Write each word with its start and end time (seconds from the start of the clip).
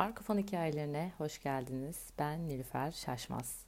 Arka 0.00 0.22
fon 0.22 0.38
hikayelerine 0.38 1.12
hoş 1.18 1.42
geldiniz. 1.42 2.10
Ben 2.18 2.48
Nilüfer 2.48 2.92
Şaşmaz. 2.92 3.64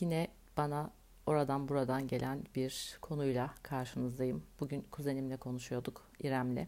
Yine 0.00 0.28
bana 0.56 0.90
oradan 1.26 1.68
buradan 1.68 2.08
gelen 2.08 2.44
bir 2.54 2.98
konuyla 3.02 3.54
karşınızdayım. 3.62 4.46
Bugün 4.60 4.86
kuzenimle 4.90 5.36
konuşuyorduk 5.36 6.10
İrem'le. 6.20 6.66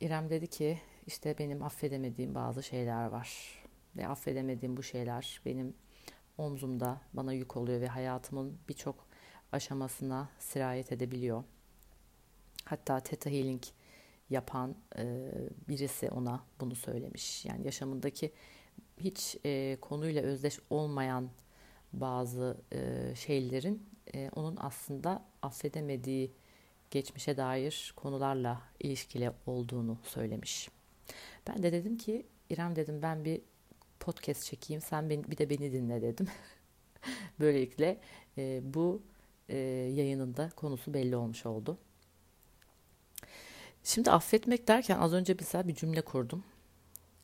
İrem 0.00 0.30
dedi 0.30 0.46
ki 0.46 0.80
işte 1.06 1.38
benim 1.38 1.62
affedemediğim 1.62 2.34
bazı 2.34 2.62
şeyler 2.62 3.06
var. 3.06 3.58
Ve 3.96 4.08
affedemediğim 4.08 4.76
bu 4.76 4.82
şeyler 4.82 5.40
benim 5.44 5.74
omzumda 6.38 7.00
bana 7.12 7.32
yük 7.32 7.56
oluyor 7.56 7.80
ve 7.80 7.88
hayatımın 7.88 8.58
birçok 8.68 9.06
aşamasına 9.52 10.28
sirayet 10.38 10.92
edebiliyor. 10.92 11.44
Hatta 12.64 13.00
Theta 13.00 13.30
Healing 13.30 13.62
yapan 14.30 14.76
e, 14.98 15.30
birisi 15.68 16.10
ona 16.10 16.44
bunu 16.60 16.74
söylemiş. 16.74 17.44
Yani 17.44 17.66
yaşamındaki 17.66 18.32
hiç 19.00 19.36
e, 19.44 19.78
konuyla 19.80 20.22
özdeş 20.22 20.58
olmayan 20.70 21.30
bazı 21.92 22.56
e, 22.72 23.12
şeylerin 23.14 23.88
e, 24.14 24.30
onun 24.34 24.56
aslında 24.60 25.24
affedemediği 25.42 26.32
geçmişe 26.90 27.36
dair 27.36 27.92
konularla 27.96 28.62
ilişkili 28.80 29.30
olduğunu 29.46 29.98
söylemiş. 30.04 30.68
Ben 31.46 31.62
de 31.62 31.72
dedim 31.72 31.96
ki 31.96 32.26
İrem 32.50 32.76
dedim 32.76 33.02
ben 33.02 33.24
bir 33.24 33.40
podcast 34.00 34.44
çekeyim 34.44 34.82
sen 34.82 35.10
bir 35.10 35.38
de 35.38 35.50
beni 35.50 35.72
dinle 35.72 36.02
dedim. 36.02 36.28
Böylelikle 37.40 38.00
e, 38.38 38.60
bu 38.64 39.02
e, 39.48 39.56
yayının 39.94 40.36
da 40.36 40.50
konusu 40.56 40.94
belli 40.94 41.16
olmuş 41.16 41.46
oldu. 41.46 41.78
Şimdi 43.84 44.10
affetmek 44.10 44.68
derken 44.68 44.98
az 44.98 45.12
önce 45.12 45.34
mesela 45.40 45.68
bir 45.68 45.74
cümle 45.74 46.00
kurdum. 46.00 46.44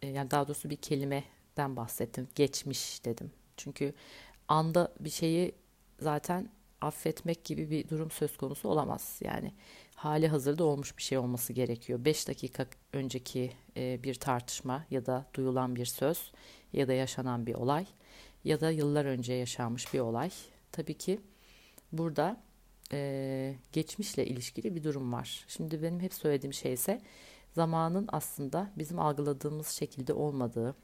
E, 0.02 0.08
yani 0.08 0.30
daha 0.30 0.48
doğrusu 0.48 0.70
bir 0.70 0.76
kelimeden 0.76 1.76
bahsettim. 1.76 2.28
Geçmiş 2.34 3.04
dedim. 3.04 3.32
Çünkü 3.56 3.94
anda 4.48 4.92
bir 5.00 5.10
şeyi 5.10 5.54
zaten 6.00 6.50
affetmek 6.80 7.44
gibi 7.44 7.70
bir 7.70 7.88
durum 7.88 8.10
söz 8.10 8.36
konusu 8.36 8.68
olamaz. 8.68 9.20
Yani 9.24 9.52
hali 9.94 10.28
hazırda 10.28 10.64
olmuş 10.64 10.96
bir 10.96 11.02
şey 11.02 11.18
olması 11.18 11.52
gerekiyor. 11.52 12.04
5 12.04 12.28
dakika 12.28 12.66
önceki 12.92 13.52
e, 13.76 14.02
bir 14.02 14.14
tartışma 14.14 14.84
ya 14.90 15.06
da 15.06 15.26
duyulan 15.34 15.76
bir 15.76 15.84
söz 15.84 16.32
ya 16.72 16.88
da 16.88 16.92
yaşanan 16.92 17.46
bir 17.46 17.54
olay 17.54 17.86
ya 18.44 18.60
da 18.60 18.70
yıllar 18.70 19.04
önce 19.04 19.32
yaşanmış 19.32 19.94
bir 19.94 20.00
olay. 20.00 20.30
Tabii 20.72 20.94
ki 20.94 21.20
burada 21.92 22.40
e, 22.92 23.54
geçmişle 23.72 24.26
ilişkili 24.26 24.74
bir 24.74 24.84
durum 24.84 25.12
var. 25.12 25.44
Şimdi 25.48 25.82
benim 25.82 26.00
hep 26.00 26.14
söylediğim 26.14 26.52
şey 26.52 26.72
ise 26.72 27.00
zamanın 27.54 28.08
aslında 28.12 28.70
bizim 28.78 28.98
algıladığımız 28.98 29.68
şekilde 29.68 30.12
olmadığı, 30.12 30.74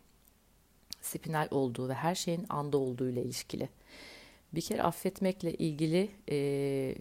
spinal 1.00 1.48
olduğu 1.50 1.88
ve 1.88 1.94
her 1.94 2.14
şeyin 2.14 2.46
anda 2.48 2.78
olduğu 2.78 3.08
ile 3.08 3.22
ilişkili. 3.22 3.68
Bir 4.52 4.60
kere 4.60 4.82
affetmekle 4.82 5.54
ilgili 5.54 6.10
e, 6.30 6.94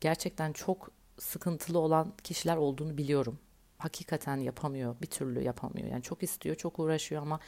gerçekten 0.00 0.52
çok 0.52 0.90
sıkıntılı 1.18 1.78
olan 1.78 2.12
kişiler 2.24 2.56
olduğunu 2.56 2.98
biliyorum. 2.98 3.38
Hakikaten 3.78 4.36
yapamıyor, 4.36 4.96
bir 5.02 5.06
türlü 5.06 5.42
yapamıyor. 5.42 5.88
Yani 5.88 6.02
çok 6.02 6.22
istiyor, 6.22 6.56
çok 6.56 6.78
uğraşıyor 6.78 7.22
ama 7.22 7.40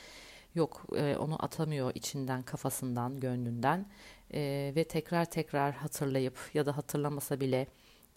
yok 0.56 0.86
e, 0.96 1.16
onu 1.16 1.44
atamıyor 1.44 1.92
içinden, 1.94 2.42
kafasından, 2.42 3.20
gönlünden 3.20 3.86
e, 4.34 4.72
ve 4.76 4.84
tekrar 4.84 5.24
tekrar 5.24 5.74
hatırlayıp 5.74 6.38
ya 6.54 6.66
da 6.66 6.76
hatırlamasa 6.76 7.40
bile 7.40 7.66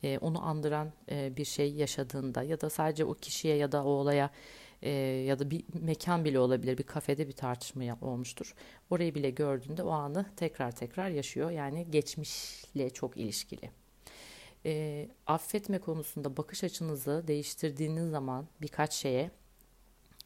e, 0.04 0.18
onu 0.18 0.46
andıran 0.46 0.92
e, 1.12 1.38
bir 1.38 1.46
şey 1.46 1.74
yaşadığında 1.74 2.44
ya 2.44 2.62
da 2.62 2.70
sadece 2.70 3.06
o 3.06 3.14
kişiye 3.14 3.56
ya 3.56 3.72
da 3.72 3.84
o 3.84 3.90
olaya 3.90 4.32
e, 4.82 4.90
ya 5.28 5.40
da 5.40 5.52
bir 5.52 5.64
mekan 5.74 6.26
bile 6.26 6.40
olabilir 6.40 6.78
bir 6.78 6.84
kafede 6.84 7.28
bir 7.28 7.34
tartışma 7.34 7.98
olmuştur. 8.02 8.56
Orayı 8.90 9.16
bile 9.16 9.30
gördüğünde 9.30 9.84
o 9.84 9.90
anı 9.90 10.26
tekrar 10.36 10.72
tekrar 10.72 11.10
yaşıyor 11.10 11.52
yani 11.52 11.92
geçmişle 11.92 12.90
çok 12.90 13.18
ilişkili. 13.18 13.72
E, 14.66 15.08
affetme 15.28 15.80
konusunda 15.80 16.38
bakış 16.38 16.64
açınızı 16.64 17.24
değiştirdiğiniz 17.28 18.12
zaman 18.12 18.48
birkaç 18.62 18.94
şeye 18.94 19.32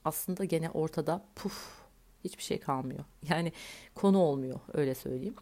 aslında 0.05 0.45
gene 0.45 0.69
ortada 0.69 1.25
puf 1.35 1.82
hiçbir 2.23 2.43
şey 2.43 2.59
kalmıyor. 2.59 3.05
Yani 3.29 3.51
konu 3.95 4.17
olmuyor 4.17 4.59
öyle 4.73 4.95
söyleyeyim 4.95 5.35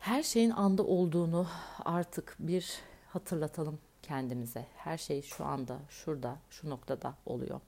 her 0.00 0.22
şeyin 0.22 0.50
anda 0.50 0.82
olduğunu 0.82 1.46
artık 1.84 2.36
bir 2.38 2.78
hatırlatalım 3.08 3.78
kendimize. 4.02 4.66
Her 4.76 4.98
şey 4.98 5.22
şu 5.22 5.44
anda, 5.44 5.80
şurada, 5.88 6.38
şu 6.50 6.70
noktada 6.70 7.14
oluyor. 7.26 7.60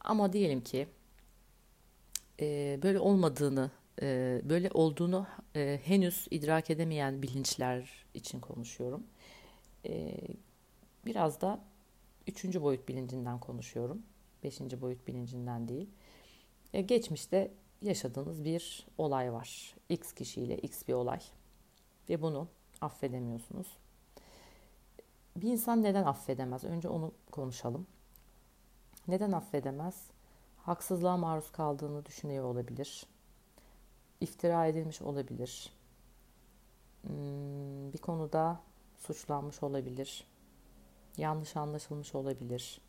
Ama 0.00 0.32
diyelim 0.32 0.60
ki 0.60 0.88
e, 2.40 2.78
böyle 2.82 2.98
olmadığını, 2.98 3.70
e, 4.02 4.40
böyle 4.44 4.70
olduğunu 4.74 5.26
e, 5.56 5.80
henüz 5.84 6.26
idrak 6.30 6.70
edemeyen 6.70 7.22
bilinçler 7.22 8.04
için 8.14 8.40
konuşuyorum. 8.40 9.06
E, 9.86 10.18
biraz 11.06 11.40
da 11.40 11.60
üçüncü 12.26 12.62
boyut 12.62 12.88
bilincinden 12.88 13.40
konuşuyorum. 13.40 14.02
Beşinci 14.44 14.80
boyut 14.80 15.06
bilincinden 15.06 15.68
değil. 15.68 15.88
E, 16.72 16.80
geçmişte 16.80 17.50
yaşadığınız 17.82 18.44
bir 18.44 18.86
olay 18.98 19.32
var. 19.32 19.74
X 19.88 20.12
kişiyle 20.12 20.58
X 20.58 20.88
bir 20.88 20.92
olay. 20.92 21.20
Ve 22.08 22.22
bunu 22.22 22.48
affedemiyorsunuz. 22.80 23.66
Bir 25.36 25.48
insan 25.48 25.82
neden 25.82 26.04
affedemez? 26.04 26.64
Önce 26.64 26.88
onu 26.88 27.12
konuşalım. 27.30 27.86
Neden 29.08 29.32
affedemez? 29.32 30.10
Haksızlığa 30.56 31.16
maruz 31.16 31.52
kaldığını 31.52 32.06
düşünüyor 32.06 32.44
olabilir. 32.44 33.06
İftira 34.20 34.66
edilmiş 34.66 35.02
olabilir. 35.02 35.72
Hmm, 37.02 37.92
bir 37.92 37.98
konuda 37.98 38.60
suçlanmış 38.98 39.62
olabilir. 39.62 40.26
Yanlış 41.16 41.56
anlaşılmış 41.56 42.14
olabilir. 42.14 42.80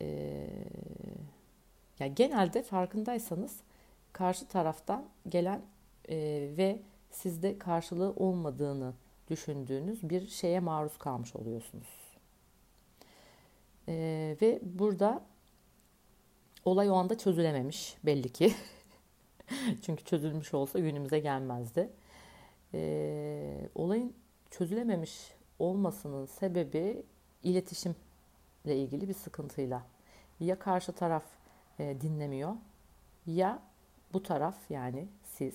Ee, 0.00 0.48
yani 2.00 2.14
genelde 2.14 2.62
farkındaysanız 2.62 3.56
karşı 4.12 4.48
taraftan 4.48 5.04
gelen 5.28 5.62
e, 6.08 6.16
ve 6.56 6.82
sizde 7.10 7.58
karşılığı 7.58 8.12
olmadığını 8.16 8.92
düşündüğünüz 9.30 10.10
bir 10.10 10.26
şeye 10.28 10.60
maruz 10.60 10.98
kalmış 10.98 11.36
oluyorsunuz. 11.36 11.88
E, 13.88 14.36
ve 14.42 14.60
burada 14.62 15.22
olay 16.64 16.90
o 16.90 16.94
anda 16.94 17.18
çözülememiş 17.18 17.96
belli 18.04 18.28
ki. 18.28 18.54
Çünkü 19.82 20.04
çözülmüş 20.04 20.54
olsa 20.54 20.78
günümüze 20.78 21.18
gelmezdi. 21.18 21.90
E, 22.74 23.68
olayın 23.74 24.14
çözülememiş 24.50 25.32
olmasının 25.58 26.26
sebebi 26.26 27.02
iletişimle 27.42 27.96
ilgili 28.66 29.08
bir 29.08 29.14
sıkıntıyla. 29.14 29.82
Ya 30.40 30.58
karşı 30.58 30.92
taraf 30.92 31.24
e, 31.80 32.00
dinlemiyor 32.00 32.54
ya 33.26 33.62
bu 34.12 34.22
taraf 34.22 34.56
yani 34.70 35.08
siz 35.24 35.54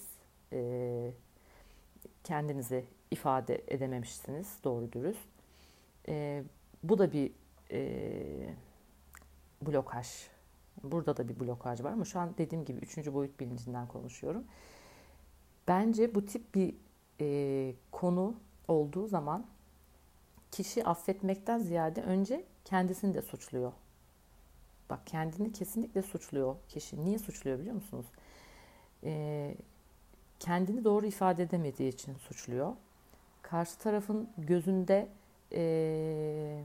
e, 0.53 1.11
kendinizi 2.23 2.85
ifade 3.11 3.63
edememişsiniz 3.67 4.57
doğru 4.63 4.91
dürüst. 4.91 5.29
E, 6.07 6.43
bu 6.83 6.97
da 6.97 7.13
bir 7.13 7.31
e, 7.71 8.53
blokaj. 9.61 10.07
Burada 10.83 11.17
da 11.17 11.27
bir 11.27 11.39
blokaj 11.39 11.83
var 11.83 11.91
ama 11.91 12.05
şu 12.05 12.19
an 12.19 12.33
dediğim 12.37 12.65
gibi 12.65 12.79
üçüncü 12.79 13.13
boyut 13.13 13.39
bilincinden 13.39 13.87
konuşuyorum. 13.87 14.43
Bence 15.67 16.15
bu 16.15 16.25
tip 16.25 16.55
bir 16.55 16.75
e, 17.21 17.75
konu 17.91 18.35
olduğu 18.67 19.07
zaman 19.07 19.45
kişi 20.51 20.85
affetmekten 20.85 21.59
ziyade 21.59 22.01
önce 22.01 22.45
kendisini 22.65 23.13
de 23.13 23.21
suçluyor. 23.21 23.71
Bak 24.89 25.07
kendini 25.07 25.51
kesinlikle 25.51 26.01
suçluyor 26.01 26.55
kişi. 26.69 27.05
Niye 27.05 27.19
suçluyor 27.19 27.59
biliyor 27.59 27.75
musunuz? 27.75 28.05
Ee, 29.03 29.55
kendini 30.39 30.83
doğru 30.83 31.05
ifade 31.05 31.43
edemediği 31.43 31.93
için 31.93 32.15
suçluyor. 32.15 32.73
Karşı 33.41 33.77
tarafın 33.77 34.29
gözünde 34.37 35.07
e, 35.51 36.63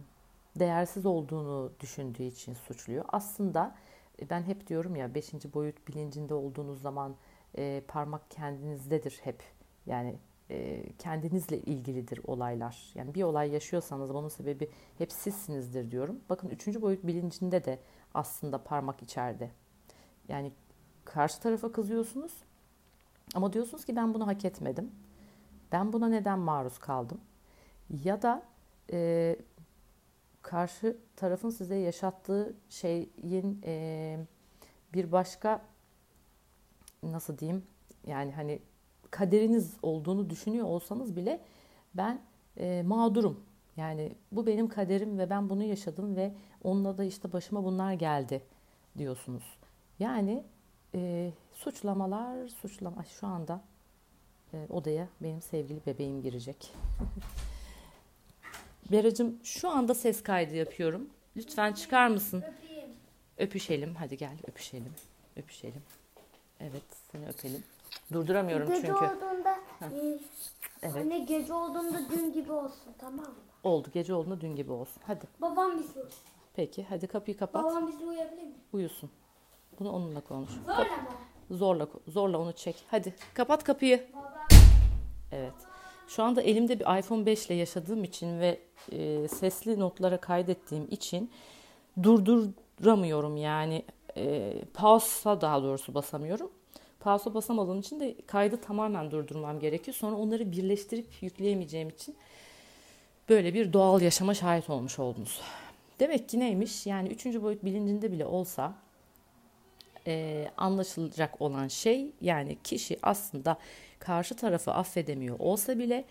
değersiz 0.57 1.07
olduğunu 1.07 1.73
düşündüğü 1.81 2.23
için 2.23 2.55
suçluyor. 2.55 3.05
Aslında 3.09 3.75
e, 4.23 4.31
ben 4.31 4.43
hep 4.43 4.67
diyorum 4.67 4.97
ya 4.97 5.15
beşinci 5.15 5.55
boyut 5.55 5.89
bilincinde 5.89 6.35
olduğunuz 6.35 6.83
zaman 6.83 7.15
e, 7.59 7.83
parmak 7.89 8.31
kendinizdedir 8.31 9.21
hep. 9.25 9.43
Yani 9.87 10.17
e, 10.51 10.83
kendinizle 10.99 11.59
ilgilidir 11.59 12.21
olaylar. 12.25 12.93
Yani 12.95 13.15
bir 13.15 13.23
olay 13.23 13.51
yaşıyorsanız 13.51 14.15
bunun 14.15 14.29
sebebi 14.29 14.71
hep 14.99 15.13
sizsinizdir 15.13 15.91
diyorum. 15.91 16.21
Bakın 16.31 16.49
üçüncü 16.49 16.83
boyut 16.83 17.07
bilincinde 17.07 17.65
de 17.65 17.79
aslında 18.15 18.65
parmak 18.65 19.03
içeride. 19.03 19.51
Yani 20.29 20.53
karşı 21.05 21.41
tarafa 21.41 21.73
kızıyorsunuz 21.73 22.33
ama 23.35 23.53
diyorsunuz 23.53 23.85
ki 23.85 23.97
ben 23.97 24.15
bunu 24.15 24.27
hak 24.27 24.45
etmedim. 24.45 24.91
Ben 25.73 25.93
buna 25.93 26.09
neden 26.09 26.39
maruz 26.39 26.79
kaldım? 26.79 27.21
Ya 28.05 28.23
da 28.23 28.43
e, 28.93 29.37
karşı 30.43 30.97
tarafın 31.17 31.51
size 31.51 31.77
yaşattığı 31.77 32.55
şeyin 32.69 33.63
e, 33.65 34.19
bir 34.95 35.13
başka 35.13 35.63
nasıl 37.03 37.39
diyeyim 37.39 37.67
yani 38.07 38.33
hani 38.33 38.59
kaderiniz 39.11 39.77
olduğunu 39.83 40.31
düşünüyor 40.31 40.67
olsanız 40.67 41.17
bile 41.17 41.41
ben 41.95 42.21
e, 42.57 42.83
mağdurum. 42.87 43.41
Yani 43.81 44.13
bu 44.33 44.47
benim 44.47 44.69
kaderim 44.69 45.19
ve 45.19 45.31
ben 45.31 45.51
bunu 45.51 45.65
yaşadım 45.65 46.17
ve 46.17 46.33
onunla 46.65 46.99
da 46.99 47.05
işte 47.05 47.33
başıma 47.33 47.65
bunlar 47.65 47.93
geldi 47.93 48.43
diyorsunuz. 48.99 49.59
Yani 49.99 50.45
e, 50.95 51.31
suçlamalar, 51.53 52.49
suçlama 52.49 53.05
şu 53.05 53.27
anda 53.27 53.61
e, 54.53 54.67
odaya 54.69 55.09
benim 55.21 55.43
sevgili 55.43 55.81
bebeğim 55.87 56.23
girecek. 56.23 56.73
Beracığım 58.93 59.39
şu 59.43 59.71
anda 59.71 59.95
ses 59.95 60.23
kaydı 60.23 60.55
yapıyorum. 60.55 61.11
Lütfen 61.37 61.73
çıkar 61.73 62.09
mısın? 62.09 62.45
Öpeyim. 62.59 62.91
Öpüşelim. 63.39 63.95
Hadi 63.95 64.17
gel 64.17 64.37
öpüşelim. 64.49 64.95
Öpüşelim. 65.37 65.83
Evet 66.61 66.83
seni 67.13 67.29
öpelim. 67.29 67.65
Durduramıyorum 68.13 68.69
Gece 68.69 68.81
çünkü. 68.81 69.05
olduğunda 69.05 69.59
Evet. 70.83 70.97
anne 70.97 71.19
gece 71.19 71.55
olduğunda 71.55 71.99
dün 72.11 72.33
gibi 72.33 72.53
olsun 72.53 72.93
tamam 72.99 73.25
mı? 73.25 73.35
Oldu. 73.65 73.89
Gece 73.93 74.15
olduğunda 74.15 74.41
dün 74.41 74.57
gibi 74.57 74.73
olsun. 74.73 75.03
Hadi. 75.07 75.27
Babam 75.41 75.79
bizi 75.79 76.05
Peki. 76.55 76.87
Hadi 76.89 77.07
kapıyı 77.07 77.37
kapat. 77.37 77.65
Babam 77.65 77.89
bizi 77.89 78.05
uyuyabilir 78.05 78.43
mi? 78.43 78.55
Uyusun. 78.73 79.11
Bunu 79.79 79.93
onunla 79.93 80.21
konuş. 80.21 80.51
Zorla 80.51 80.85
mı? 80.85 81.09
Zorla 81.51 81.89
zorla 82.09 82.39
onu 82.39 82.53
çek. 82.53 82.85
Hadi 82.91 83.15
kapat 83.35 83.65
kapıyı. 83.65 84.07
Baba. 84.15 84.47
Evet. 85.33 85.53
Şu 86.09 86.23
anda 86.23 86.43
elimde 86.43 86.81
bir 86.81 86.99
iPhone 86.99 87.27
5 87.27 87.47
ile 87.47 87.55
yaşadığım 87.55 88.05
için 88.05 88.41
ve 88.41 88.61
e, 88.93 89.29
sesli 89.29 89.81
notlara 89.81 90.17
kaydettiğim 90.21 90.87
için 90.91 91.31
durduramıyorum 92.03 93.37
yani 93.37 93.85
e, 94.17 94.55
pause'a 94.75 95.41
daha 95.41 95.63
doğrusu 95.63 95.95
basamıyorum. 95.95 96.51
Pause'a 97.01 97.35
basamadığım 97.35 97.81
için 97.81 98.01
de 98.01 98.17
kaydı 98.27 98.57
tamamen 98.57 99.11
durdurmam 99.11 99.61
gerekiyor. 99.61 99.95
Sonra 99.95 100.17
onları 100.17 100.53
birleştirip 100.53 101.07
yükleyemeyeceğim 101.21 101.89
için 101.89 102.17
böyle 103.29 103.55
bir 103.55 103.73
doğal 103.73 104.01
yaşama 104.01 104.35
şahit 104.35 104.71
olmuş 104.71 104.99
oldunuz. 104.99 105.41
Demek 106.01 106.29
ki 106.29 106.41
neymiş? 106.41 106.87
Yani 106.87 107.09
üçüncü 107.09 107.43
boyut 107.43 107.65
bilincinde 107.65 108.13
bile 108.13 108.27
olsa 108.27 108.75
e, 110.07 110.47
anlaşılacak 110.57 111.41
olan 111.41 111.69
şey 111.69 112.13
yani 112.21 112.59
kişi 112.65 112.99
aslında 113.03 113.59
karşı 113.99 114.37
tarafı 114.37 114.73
affedemiyor 114.73 115.39
olsa 115.39 115.79
bile 115.79 116.05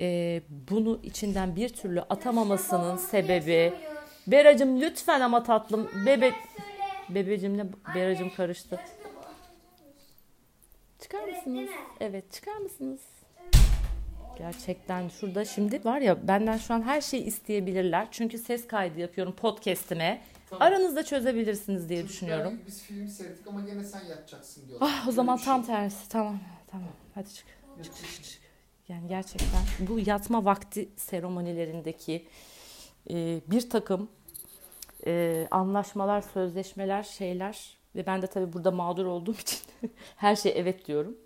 e, 0.00 0.42
bunu 0.70 1.00
içinden 1.02 1.56
bir 1.56 1.68
türlü 1.68 2.00
atamamasının 2.00 2.96
sebebi 2.96 3.72
Beracım 4.26 4.80
lütfen 4.80 5.20
ama 5.20 5.42
tatlım 5.42 5.90
bebe 6.06 6.32
bebecimle 7.08 7.66
Beracım 7.94 8.30
karıştı. 8.36 8.80
Çıkar 11.16 11.28
Evet, 11.28 11.36
mısınız? 11.46 11.56
değil 11.56 11.68
mi? 11.68 11.76
Evet 12.00 12.32
çıkar 12.32 12.56
mısınız? 12.56 13.00
Gerçekten 14.38 15.08
şurada 15.08 15.44
şimdi 15.44 15.84
var 15.84 16.00
ya 16.00 16.28
benden 16.28 16.56
şu 16.56 16.74
an 16.74 16.82
her 16.82 17.00
şeyi 17.00 17.22
isteyebilirler. 17.24 18.08
Çünkü 18.10 18.38
ses 18.38 18.66
kaydı 18.66 19.00
yapıyorum 19.00 19.32
podcast'ime. 19.36 20.22
Tamam. 20.50 20.68
Aranızda 20.68 21.04
çözebilirsiniz 21.04 21.88
diye 21.88 22.04
düşünüyorum. 22.08 22.44
Çocuklar, 22.50 22.66
Biz 22.66 22.82
film 22.82 23.08
seyrettik 23.08 23.46
ama 23.46 23.60
gene 23.60 23.84
sen 23.84 24.04
yatacaksın 24.04 24.68
diyorlar. 24.68 24.88
Ah 24.90 25.02
o 25.04 25.06
Öyle 25.06 25.16
zaman 25.16 25.38
bir 25.38 25.42
tam 25.42 25.64
şey. 25.64 25.74
tersi. 25.74 26.08
Tamam 26.08 26.38
tamam 26.66 26.88
hadi 27.14 27.34
çık. 27.34 27.46
Yok, 27.76 27.84
çık. 27.84 28.42
Yani 28.88 29.08
gerçekten 29.08 29.62
bu 29.88 29.98
yatma 30.06 30.44
vakti 30.44 30.88
seremonilerindeki 30.96 32.26
e, 33.10 33.40
bir 33.46 33.70
takım 33.70 34.08
e, 35.06 35.46
anlaşmalar, 35.50 36.20
sözleşmeler, 36.20 37.02
şeyler 37.02 37.75
ve 37.96 38.06
ben 38.06 38.22
de 38.22 38.26
tabii 38.26 38.52
burada 38.52 38.70
mağdur 38.70 39.06
olduğum 39.06 39.34
için 39.40 39.60
her 40.16 40.36
şey 40.36 40.52
evet 40.56 40.86
diyorum. 40.86 41.16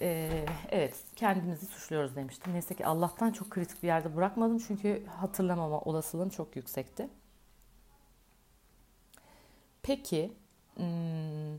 E, 0.00 0.44
evet 0.70 0.94
kendimizi 1.16 1.66
suçluyoruz 1.66 2.16
demiştim. 2.16 2.52
Neyse 2.52 2.74
ki 2.74 2.86
Allah'tan 2.86 3.32
çok 3.32 3.50
kritik 3.50 3.82
bir 3.82 3.88
yerde 3.88 4.16
bırakmadım 4.16 4.58
çünkü 4.58 5.06
hatırlamama 5.06 5.80
olasılığım 5.80 6.28
çok 6.28 6.56
yüksekti. 6.56 7.08
Peki 9.82 10.32
hmm, 10.76 11.58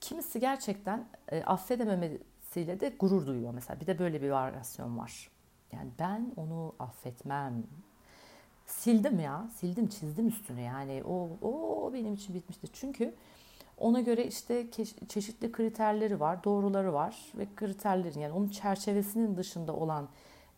kimisi 0.00 0.40
gerçekten 0.40 1.08
e, 1.28 1.42
affedememesiyle 1.42 2.80
de 2.80 2.88
gurur 3.00 3.26
duyuyor 3.26 3.54
mesela. 3.54 3.80
Bir 3.80 3.86
de 3.86 3.98
böyle 3.98 4.22
bir 4.22 4.30
varyasyon 4.30 4.98
var. 4.98 5.30
Yani 5.72 5.90
ben 5.98 6.32
onu 6.36 6.74
affetmem. 6.78 7.64
Sildim 8.66 9.20
ya, 9.20 9.48
sildim, 9.56 9.86
çizdim 9.88 10.28
üstüne. 10.28 10.62
Yani 10.62 11.02
o, 11.04 11.28
o 11.42 11.90
benim 11.92 12.14
için 12.14 12.34
bitmiştir. 12.34 12.70
Çünkü 12.72 13.14
ona 13.78 14.00
göre 14.00 14.26
işte 14.26 14.70
çeşitli 15.08 15.52
kriterleri 15.52 16.20
var, 16.20 16.44
doğruları 16.44 16.92
var 16.92 17.32
ve 17.34 17.46
kriterlerin 17.56 18.20
yani 18.20 18.32
onun 18.32 18.48
çerçevesinin 18.48 19.36
dışında 19.36 19.72
olan 19.76 20.08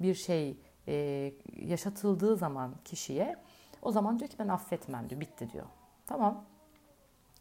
bir 0.01 0.15
şey 0.15 0.57
e, 0.89 1.33
yaşatıldığı 1.57 2.37
zaman 2.37 2.75
kişiye 2.85 3.37
o 3.83 3.93
zaman 3.93 4.19
diyor 4.19 4.31
ki 4.31 4.37
ben 4.39 4.49
affetmem 4.49 5.11
diyor, 5.11 5.21
bitti 5.21 5.53
diyor. 5.53 5.67
Tamam. 6.07 6.45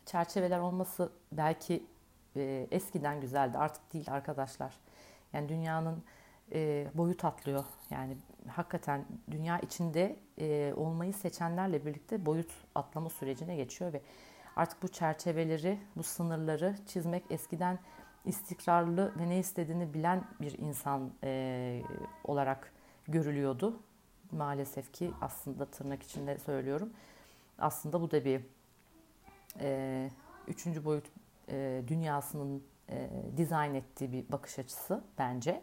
Çerçeveler 0.06 0.60
olması 0.60 1.12
belki 1.32 1.86
e, 2.36 2.68
eskiden 2.72 3.22
güzeldi, 3.22 3.58
artık 3.58 3.94
değil 3.94 4.12
arkadaşlar. 4.12 4.74
Yani 5.34 5.50
dünyanın 5.50 6.04
e, 6.52 6.88
boyut 6.94 7.26
atlıyor. 7.26 7.64
Yani 7.90 8.18
hakikaten 8.48 9.06
dünya 9.32 9.60
içinde 9.60 10.20
e, 10.40 10.74
olmayı 10.76 11.14
seçenlerle 11.14 11.86
birlikte 11.86 12.26
boyut 12.26 12.52
atlama 12.76 13.10
sürecine 13.10 13.56
geçiyor 13.56 13.94
ve 13.94 14.02
artık 14.56 14.84
bu 14.84 14.88
çerçeveleri, 14.88 15.80
bu 15.96 16.04
sınırları 16.04 16.76
çizmek 16.88 17.24
eskiden 17.30 17.80
istikrarlı 18.26 19.14
ve 19.20 19.30
ne 19.30 19.40
istediğini 19.40 19.94
bilen 19.94 20.24
bir 20.42 20.58
insan 20.58 21.12
e, 21.24 21.82
olarak 22.24 22.74
görülüyordu. 23.08 23.80
Maalesef 24.32 24.94
ki 24.94 25.12
aslında 25.22 25.66
tırnak 25.66 26.04
içinde 26.04 26.38
söylüyorum. 26.38 26.94
Aslında 27.60 28.02
bu 28.02 28.12
da 28.12 28.26
bir 28.26 28.42
e, 29.60 30.10
üçüncü 30.48 30.86
boyut 30.86 31.06
e, 31.50 31.82
dünyasının 31.88 32.64
e, 32.90 33.10
dizayn 33.38 33.74
ettiği 33.74 34.12
bir 34.12 34.32
bakış 34.32 34.60
açısı 34.60 35.04
bence. 35.18 35.62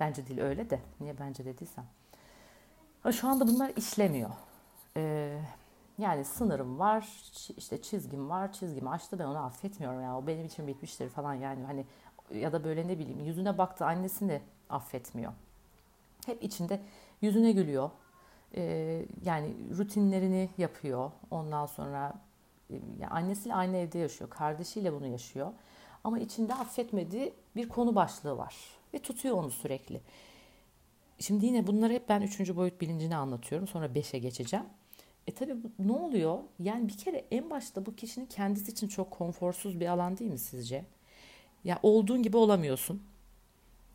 Bence 0.00 0.26
değil 0.28 0.40
öyle 0.40 0.70
de. 0.70 0.80
Niye 1.00 1.18
bence 1.18 1.44
dediysem. 1.44 1.84
Şu 3.12 3.28
anda 3.28 3.48
bunlar 3.48 3.72
işlemiyor. 3.76 4.30
E, 4.96 5.36
yani 5.98 6.24
sınırım 6.24 6.78
var, 6.78 7.08
işte 7.56 7.82
çizgim 7.82 8.30
var, 8.30 8.52
çizgimi 8.52 8.90
aştı 8.90 9.18
ben 9.18 9.24
onu 9.24 9.38
affetmiyorum 9.38 10.02
ya. 10.02 10.18
O 10.18 10.26
benim 10.26 10.46
için 10.46 10.66
bitmiştir 10.66 11.08
falan 11.08 11.34
yani 11.34 11.64
hani 11.64 11.86
ya 12.34 12.52
da 12.52 12.64
böyle 12.64 12.88
ne 12.88 12.98
bileyim 12.98 13.24
yüzüne 13.24 13.58
baktı 13.58 13.84
annesini 13.86 14.42
affetmiyor. 14.70 15.32
Hep 16.26 16.42
içinde 16.42 16.80
yüzüne 17.22 17.52
gülüyor. 17.52 17.90
E, 18.54 18.62
yani 19.24 19.54
rutinlerini 19.78 20.50
yapıyor. 20.58 21.10
Ondan 21.30 21.66
sonra 21.66 22.12
e, 22.70 22.74
yani 22.74 23.08
annesiyle 23.10 23.54
aynı 23.54 23.76
evde 23.76 23.98
yaşıyor. 23.98 24.30
Kardeşiyle 24.30 24.92
bunu 24.92 25.06
yaşıyor. 25.06 25.52
Ama 26.04 26.18
içinde 26.18 26.54
affetmediği 26.54 27.34
bir 27.56 27.68
konu 27.68 27.94
başlığı 27.94 28.38
var. 28.38 28.79
Ve 28.94 28.98
tutuyor 28.98 29.36
onu 29.36 29.50
sürekli. 29.50 30.00
Şimdi 31.18 31.46
yine 31.46 31.66
bunları 31.66 31.92
hep 31.92 32.08
ben 32.08 32.20
üçüncü 32.20 32.56
boyut 32.56 32.80
bilincini 32.80 33.16
anlatıyorum. 33.16 33.68
Sonra 33.68 33.94
beşe 33.94 34.18
geçeceğim. 34.18 34.66
E 35.26 35.32
tabi 35.32 35.54
ne 35.78 35.92
oluyor? 35.92 36.38
Yani 36.58 36.88
bir 36.88 36.96
kere 36.96 37.24
en 37.30 37.50
başta 37.50 37.86
bu 37.86 37.96
kişinin 37.96 38.26
kendisi 38.26 38.70
için 38.70 38.88
çok 38.88 39.10
konforsuz 39.10 39.80
bir 39.80 39.86
alan 39.86 40.18
değil 40.18 40.30
mi 40.30 40.38
sizce? 40.38 40.84
Ya 41.64 41.78
olduğun 41.82 42.22
gibi 42.22 42.36
olamıyorsun. 42.36 43.02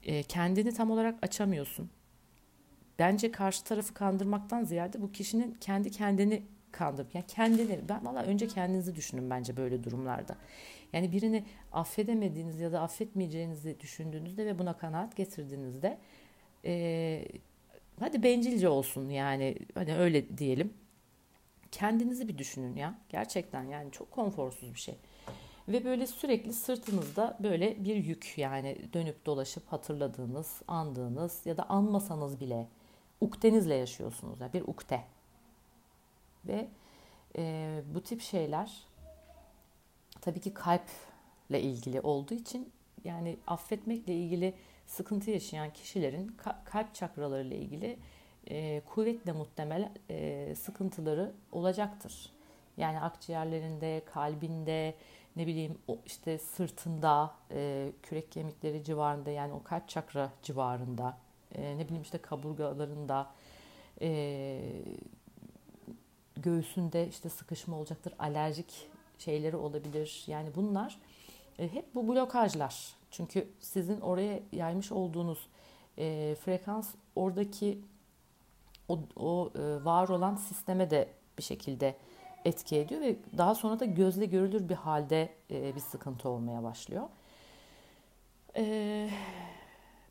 E, 0.04 0.24
kendini 0.24 0.74
tam 0.74 0.92
olarak 0.92 1.16
açamıyorsun. 1.22 1.90
Bence 3.00 3.32
karşı 3.32 3.64
tarafı 3.64 3.94
kandırmaktan 3.94 4.64
ziyade 4.64 5.02
bu 5.02 5.12
kişinin 5.12 5.58
kendi 5.62 5.92
kendini 5.92 6.44
kandırıp 6.78 7.16
yani 7.16 7.26
kendini 7.28 7.80
ben 7.90 8.06
valla 8.06 8.24
önce 8.24 8.48
kendinizi 8.48 8.96
düşünün 8.96 9.30
bence 9.30 9.58
böyle 9.58 9.84
durumlarda. 9.84 10.36
Yani 10.94 11.12
birini 11.12 11.44
affedemediğiniz 11.72 12.60
ya 12.60 12.72
da 12.72 12.82
affetmeyeceğinizi 12.82 13.80
düşündüğünüzde 13.80 14.46
ve 14.46 14.60
buna 14.60 14.78
kanaat 14.78 15.16
getirdiğinizde 15.16 15.98
eee, 16.64 17.28
hadi 18.00 18.24
bencilce 18.24 18.70
olsun 18.70 19.10
yani 19.10 19.56
hani 19.74 19.96
öyle 19.96 20.38
diyelim. 20.38 20.74
Kendinizi 21.72 22.28
bir 22.28 22.38
düşünün 22.38 22.76
ya. 22.76 22.96
Gerçekten 23.10 23.64
yani 23.64 23.92
çok 23.92 24.12
konforsuz 24.12 24.74
bir 24.74 24.80
şey. 24.80 24.96
Ve 25.68 25.86
böyle 25.86 26.08
sürekli 26.08 26.54
sırtınızda 26.54 27.38
böyle 27.44 27.84
bir 27.84 27.96
yük 27.96 28.34
yani 28.38 28.78
dönüp 28.94 29.26
dolaşıp 29.26 29.64
hatırladığınız, 29.72 30.62
andığınız 30.68 31.46
ya 31.46 31.58
da 31.58 31.70
anmasanız 31.70 32.40
bile 32.40 32.68
ukdenizle 33.22 33.76
yaşıyorsunuz. 33.76 34.42
Yani 34.42 34.54
bir 34.54 34.62
ukde. 34.62 35.02
Ve 36.48 36.68
e, 37.38 37.82
bu 37.96 38.04
tip 38.04 38.22
şeyler 38.22 38.84
tabii 40.22 40.40
ki 40.40 40.54
kalple 40.54 41.62
ilgili 41.62 42.02
olduğu 42.02 42.34
için 42.34 42.72
yani 43.04 43.38
affetmekle 43.48 44.16
ilgili 44.16 44.54
sıkıntı 44.88 45.32
yaşayan 45.32 45.74
kişilerin 45.74 46.28
ka- 46.28 46.64
kalp 46.66 46.96
çakraları 46.96 47.44
ile 47.48 47.58
ilgili 47.58 47.98
e, 48.50 48.82
kuvvetle 48.86 49.32
muhtemel 49.32 49.92
e, 50.10 50.56
sıkıntıları 50.56 51.34
olacaktır. 51.52 52.30
Yani 52.78 53.00
akciğerlerinde, 53.02 54.02
kalbinde, 54.06 54.96
ne 55.36 55.48
bileyim 55.48 55.78
işte 56.06 56.38
sırtında, 56.38 57.34
e, 57.52 57.92
kürek 58.04 58.32
kemikleri 58.32 58.84
civarında 58.84 59.30
yani 59.30 59.54
o 59.54 59.64
kalp 59.64 59.90
çakra 59.90 60.32
civarında, 60.44 61.18
e, 61.56 61.78
ne 61.78 61.86
bileyim 61.86 62.04
işte 62.04 62.18
kaburgalarında, 62.18 63.32
e, 64.02 64.62
göğsünde 66.46 67.08
işte 67.08 67.30
sıkışma 67.30 67.78
olacaktır, 67.78 68.14
alerjik 68.20 68.88
şeyleri 69.18 69.56
olabilir. 69.56 70.24
Yani 70.28 70.50
bunlar 70.56 71.00
e, 71.60 71.74
hep 71.74 71.96
bu 71.96 72.08
blokajlar. 72.08 72.96
Çünkü 73.12 73.48
sizin 73.60 74.02
oraya 74.02 74.40
yaymış 74.52 74.92
olduğunuz 74.92 75.48
e, 75.98 76.36
frekans 76.46 76.96
oradaki 77.16 77.82
o, 78.88 79.00
o 79.16 79.52
e, 79.56 79.86
var 79.86 80.10
olan 80.10 80.36
sisteme 80.36 80.90
de 80.92 81.10
bir 81.38 81.44
şekilde 81.44 81.96
etki 82.46 82.78
ediyor 82.78 83.02
ve 83.02 83.16
daha 83.38 83.56
sonra 83.56 83.80
da 83.80 83.86
gözle 83.86 84.26
görülür 84.26 84.70
bir 84.70 84.76
halde 84.76 85.34
bir 85.50 85.80
sıkıntı 85.80 86.30
olmaya 86.30 86.64
başlıyor. 86.64 87.10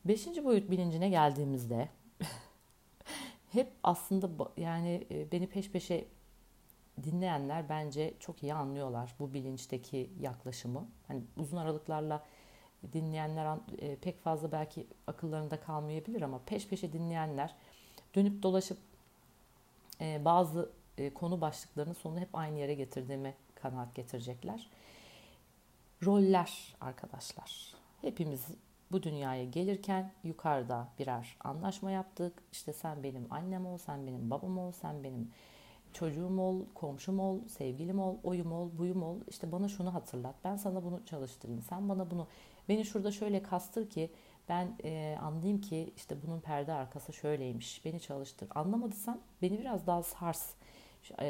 Beşinci 0.04 0.44
boyut 0.44 0.70
bilincine 0.70 1.08
geldiğimizde 1.08 1.88
hep 3.52 3.72
aslında 3.82 4.28
yani 4.56 5.06
beni 5.32 5.46
peş 5.46 5.70
peşe 5.70 6.04
dinleyenler 7.02 7.68
bence 7.68 8.14
çok 8.20 8.42
iyi 8.42 8.54
anlıyorlar 8.54 9.14
bu 9.18 9.34
bilinçteki 9.34 10.10
yaklaşımı. 10.20 10.88
Hani 11.08 11.22
uzun 11.36 11.56
aralıklarla 11.56 12.24
dinleyenler 12.92 13.58
e, 13.78 13.96
pek 13.96 14.20
fazla 14.20 14.52
belki 14.52 14.86
akıllarında 15.06 15.60
kalmayabilir 15.60 16.22
ama 16.22 16.40
peş 16.46 16.68
peşe 16.68 16.92
dinleyenler 16.92 17.54
dönüp 18.14 18.42
dolaşıp 18.42 18.78
e, 20.00 20.24
bazı 20.24 20.70
e, 20.98 21.14
konu 21.14 21.40
başlıklarının 21.40 21.94
sonunu 21.94 22.20
hep 22.20 22.28
aynı 22.32 22.58
yere 22.58 22.74
getirdiğimi 22.74 23.34
kanaat 23.54 23.94
getirecekler. 23.94 24.70
Roller 26.04 26.76
arkadaşlar. 26.80 27.74
Hepimiz 28.00 28.46
bu 28.92 29.02
dünyaya 29.02 29.44
gelirken 29.44 30.12
yukarıda 30.24 30.88
birer 30.98 31.36
anlaşma 31.40 31.90
yaptık. 31.90 32.42
İşte 32.52 32.72
sen 32.72 33.02
benim 33.02 33.26
annem 33.30 33.66
ol, 33.66 33.78
sen 33.78 34.06
benim 34.06 34.30
babam 34.30 34.58
ol, 34.58 34.72
sen 34.72 35.04
benim 35.04 35.30
çocuğum 35.94 36.40
ol, 36.40 36.64
komşum 36.74 37.20
ol, 37.20 37.48
sevgilim 37.48 38.00
ol, 38.00 38.16
oyum 38.22 38.52
ol, 38.52 38.70
buyum 38.78 39.02
ol. 39.02 39.20
İşte 39.28 39.52
bana 39.52 39.68
şunu 39.68 39.94
hatırlat. 39.94 40.34
Ben 40.44 40.56
sana 40.56 40.84
bunu 40.84 41.04
çalıştırayım. 41.04 41.62
Sen 41.62 41.88
bana 41.88 42.10
bunu 42.10 42.28
beni 42.68 42.84
şurada 42.84 43.12
şöyle 43.12 43.42
kastır 43.42 43.90
ki 43.90 44.10
ben 44.48 44.76
e, 44.84 45.18
anlayayım 45.22 45.60
ki 45.60 45.92
işte 45.96 46.16
bunun 46.22 46.40
perde 46.40 46.72
arkası 46.72 47.12
şöyleymiş. 47.12 47.84
Beni 47.84 48.00
çalıştır. 48.00 48.48
Anlamadıysan 48.54 49.20
beni 49.42 49.58
biraz 49.60 49.86
daha 49.86 50.02
sars. 50.02 50.50
E, 51.20 51.26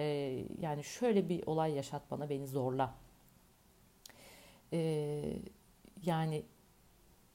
yani 0.60 0.84
şöyle 0.84 1.28
bir 1.28 1.46
olay 1.46 1.72
yaşat 1.72 2.10
bana, 2.10 2.30
beni 2.30 2.46
zorla. 2.46 2.94
E, 4.72 5.42
yani 6.04 6.44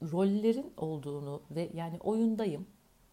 rollerin 0.02 0.74
olduğunu 0.78 1.42
ve 1.52 1.70
yani 1.74 1.98
oyundayım. 2.00 2.68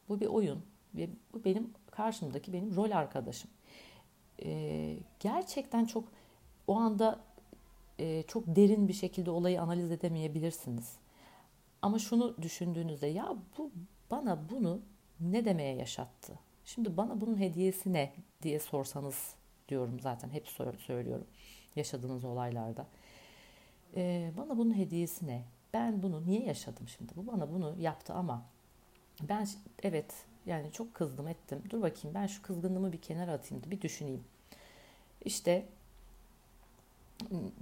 Bu 0.08 0.20
bir 0.20 0.26
oyun 0.26 0.64
ve 0.94 1.08
bu 1.32 1.44
benim 1.44 1.74
karşımdaki 1.90 2.52
benim 2.52 2.76
rol 2.76 2.90
arkadaşım. 2.90 3.50
E, 4.44 4.96
gerçekten 5.20 5.84
çok 5.84 6.04
o 6.66 6.76
anda 6.76 7.20
e, 7.98 8.22
çok 8.22 8.44
derin 8.46 8.88
bir 8.88 8.92
şekilde 8.92 9.30
olayı 9.30 9.62
analiz 9.62 9.90
edemeyebilirsiniz. 9.90 10.96
Ama 11.82 11.98
şunu 11.98 12.36
düşündüğünüzde 12.42 13.06
ya 13.06 13.36
bu 13.58 13.70
bana 14.10 14.48
bunu 14.50 14.80
ne 15.20 15.44
demeye 15.44 15.74
yaşattı? 15.74 16.38
Şimdi 16.64 16.96
bana 16.96 17.20
bunun 17.20 17.40
hediyesi 17.40 17.92
ne 17.92 18.12
diye 18.42 18.58
sorsanız 18.58 19.34
diyorum 19.68 20.00
zaten 20.00 20.30
hep 20.30 20.48
söylüyorum 20.78 21.26
yaşadığınız 21.76 22.24
olaylarda. 22.24 22.86
Ee, 23.96 24.32
bana 24.36 24.58
bunun 24.58 24.76
hediyesi 24.76 25.26
ne? 25.26 25.44
Ben 25.74 26.02
bunu 26.02 26.26
niye 26.26 26.44
yaşadım 26.44 26.88
şimdi? 26.88 27.12
Bu 27.16 27.26
bana 27.26 27.52
bunu 27.52 27.74
yaptı 27.78 28.14
ama 28.14 28.42
ben 29.22 29.48
evet 29.82 30.14
yani 30.46 30.72
çok 30.72 30.94
kızdım 30.94 31.28
ettim. 31.28 31.62
Dur 31.70 31.82
bakayım 31.82 32.14
ben 32.14 32.26
şu 32.26 32.42
kızgınlığımı 32.42 32.92
bir 32.92 33.00
kenara 33.00 33.32
atayım 33.32 33.64
bir 33.66 33.80
düşüneyim. 33.80 34.24
İşte 35.24 35.66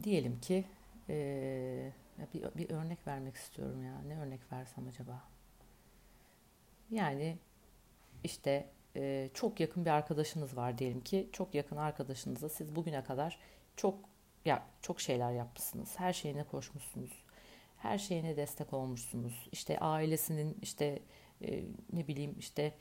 diyelim 0.02 0.40
ki 0.40 0.64
e, 1.08 1.92
bir, 2.34 2.42
bir 2.42 2.70
örnek 2.70 3.06
vermek 3.06 3.34
istiyorum 3.34 3.84
ya. 3.84 4.02
Ne 4.08 4.20
örnek 4.20 4.52
versem 4.52 4.88
acaba? 4.88 5.22
Yani 6.90 7.38
işte 8.24 8.68
e, 8.96 9.30
çok 9.34 9.60
yakın 9.60 9.84
bir 9.84 9.90
arkadaşınız 9.90 10.56
var 10.56 10.78
diyelim 10.78 11.00
ki. 11.00 11.28
Çok 11.32 11.54
yakın 11.54 11.76
arkadaşınıza 11.76 12.48
siz 12.48 12.76
bugüne 12.76 13.04
kadar 13.04 13.38
çok 13.76 13.98
ya 14.44 14.62
çok 14.82 15.00
şeyler 15.00 15.32
yapmışsınız. 15.32 15.98
Her 15.98 16.12
şeyine 16.12 16.44
koşmuşsunuz. 16.44 17.24
Her 17.78 17.98
şeyine 17.98 18.36
destek 18.36 18.72
olmuşsunuz. 18.72 19.48
İşte 19.52 19.78
ailesinin 19.78 20.58
işte 20.62 20.98
e, 21.42 21.64
ne 21.92 22.08
bileyim 22.08 22.34
işte 22.38 22.74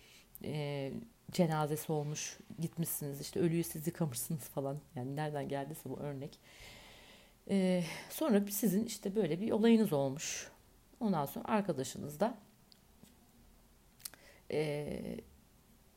e, 0.44 0.92
cenazesi 1.32 1.92
olmuş 1.92 2.38
gitmişsiniz 2.60 3.22
işte 3.22 3.40
ölüyü 3.40 3.64
siz 3.64 3.88
yıkamışsınız 3.88 4.44
falan. 4.44 4.80
Yani 4.96 5.16
nereden 5.16 5.50
geldiyse 5.50 5.90
bu 5.90 6.00
örnek. 6.00 6.40
Ee, 7.50 7.84
sonra 8.10 8.48
sizin 8.52 8.86
işte 8.86 9.16
böyle 9.16 9.42
bir 9.42 9.52
olayınız 9.52 9.94
olmuş. 9.94 10.52
Ondan 11.00 11.26
sonra 11.26 11.46
arkadaşınız 11.48 12.20
da 12.20 12.38
e, 14.52 14.88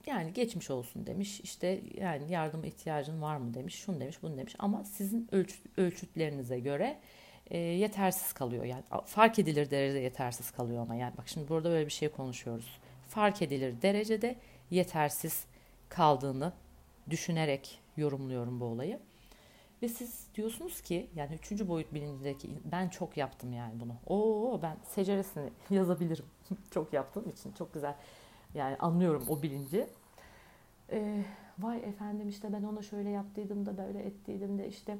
yani 0.07 0.33
geçmiş 0.33 0.71
olsun 0.71 1.07
demiş 1.07 1.41
işte 1.41 1.83
yani 1.95 2.33
yardıma 2.33 2.67
ihtiyacın 2.67 3.23
var 3.23 3.37
mı 3.37 3.55
demiş 3.55 3.75
şunu 3.75 4.01
demiş 4.01 4.23
bunu 4.23 4.37
demiş. 4.37 4.55
Ama 4.59 4.85
sizin 4.85 5.29
ölç, 5.33 5.63
ölçütlerinize 5.77 6.61
göre 6.61 7.01
e, 7.51 7.59
yetersiz 7.59 8.33
kalıyor 8.33 8.65
yani 8.65 8.83
fark 9.05 9.39
edilir 9.39 9.71
derecede 9.71 9.99
yetersiz 9.99 10.51
kalıyor 10.51 10.83
ama 10.83 10.95
yani 10.95 11.13
bak 11.19 11.29
şimdi 11.29 11.49
burada 11.49 11.71
böyle 11.71 11.87
bir 11.87 11.93
şey 11.93 12.09
konuşuyoruz 12.09 12.79
fark 13.09 13.43
edilir 13.43 13.83
derecede 13.83 14.37
yetersiz 14.71 15.47
kaldığını 15.89 16.53
düşünerek 17.11 17.81
yorumluyorum 17.97 18.61
bu 18.61 18.65
olayı. 18.65 18.99
Ve 19.83 19.89
siz 19.89 20.27
diyorsunuz 20.35 20.81
ki 20.81 21.11
yani 21.15 21.35
üçüncü 21.35 21.69
boyut 21.69 21.95
bilincindeki 21.95 22.51
ben 22.65 22.89
çok 22.89 23.17
yaptım 23.17 23.53
yani 23.53 23.81
bunu. 23.81 23.95
Oo 24.07 24.61
ben 24.63 24.77
seceresini 24.85 25.51
yazabilirim. 25.71 26.25
çok 26.71 26.93
yaptığım 26.93 27.29
için 27.29 27.53
çok 27.53 27.75
güzel. 27.75 27.95
Yani 28.55 28.77
anlıyorum 28.77 29.25
o 29.29 29.43
bilinci. 29.43 29.87
Ee, 30.91 31.25
vay 31.59 31.79
efendim 31.79 32.29
işte 32.29 32.53
ben 32.53 32.63
ona 32.63 32.83
şöyle 32.83 33.11
yaptıydım 33.11 33.67
da 33.67 33.79
böyle 33.79 33.99
ettiydim 34.03 34.59
de 34.59 34.69
işte 34.69 34.99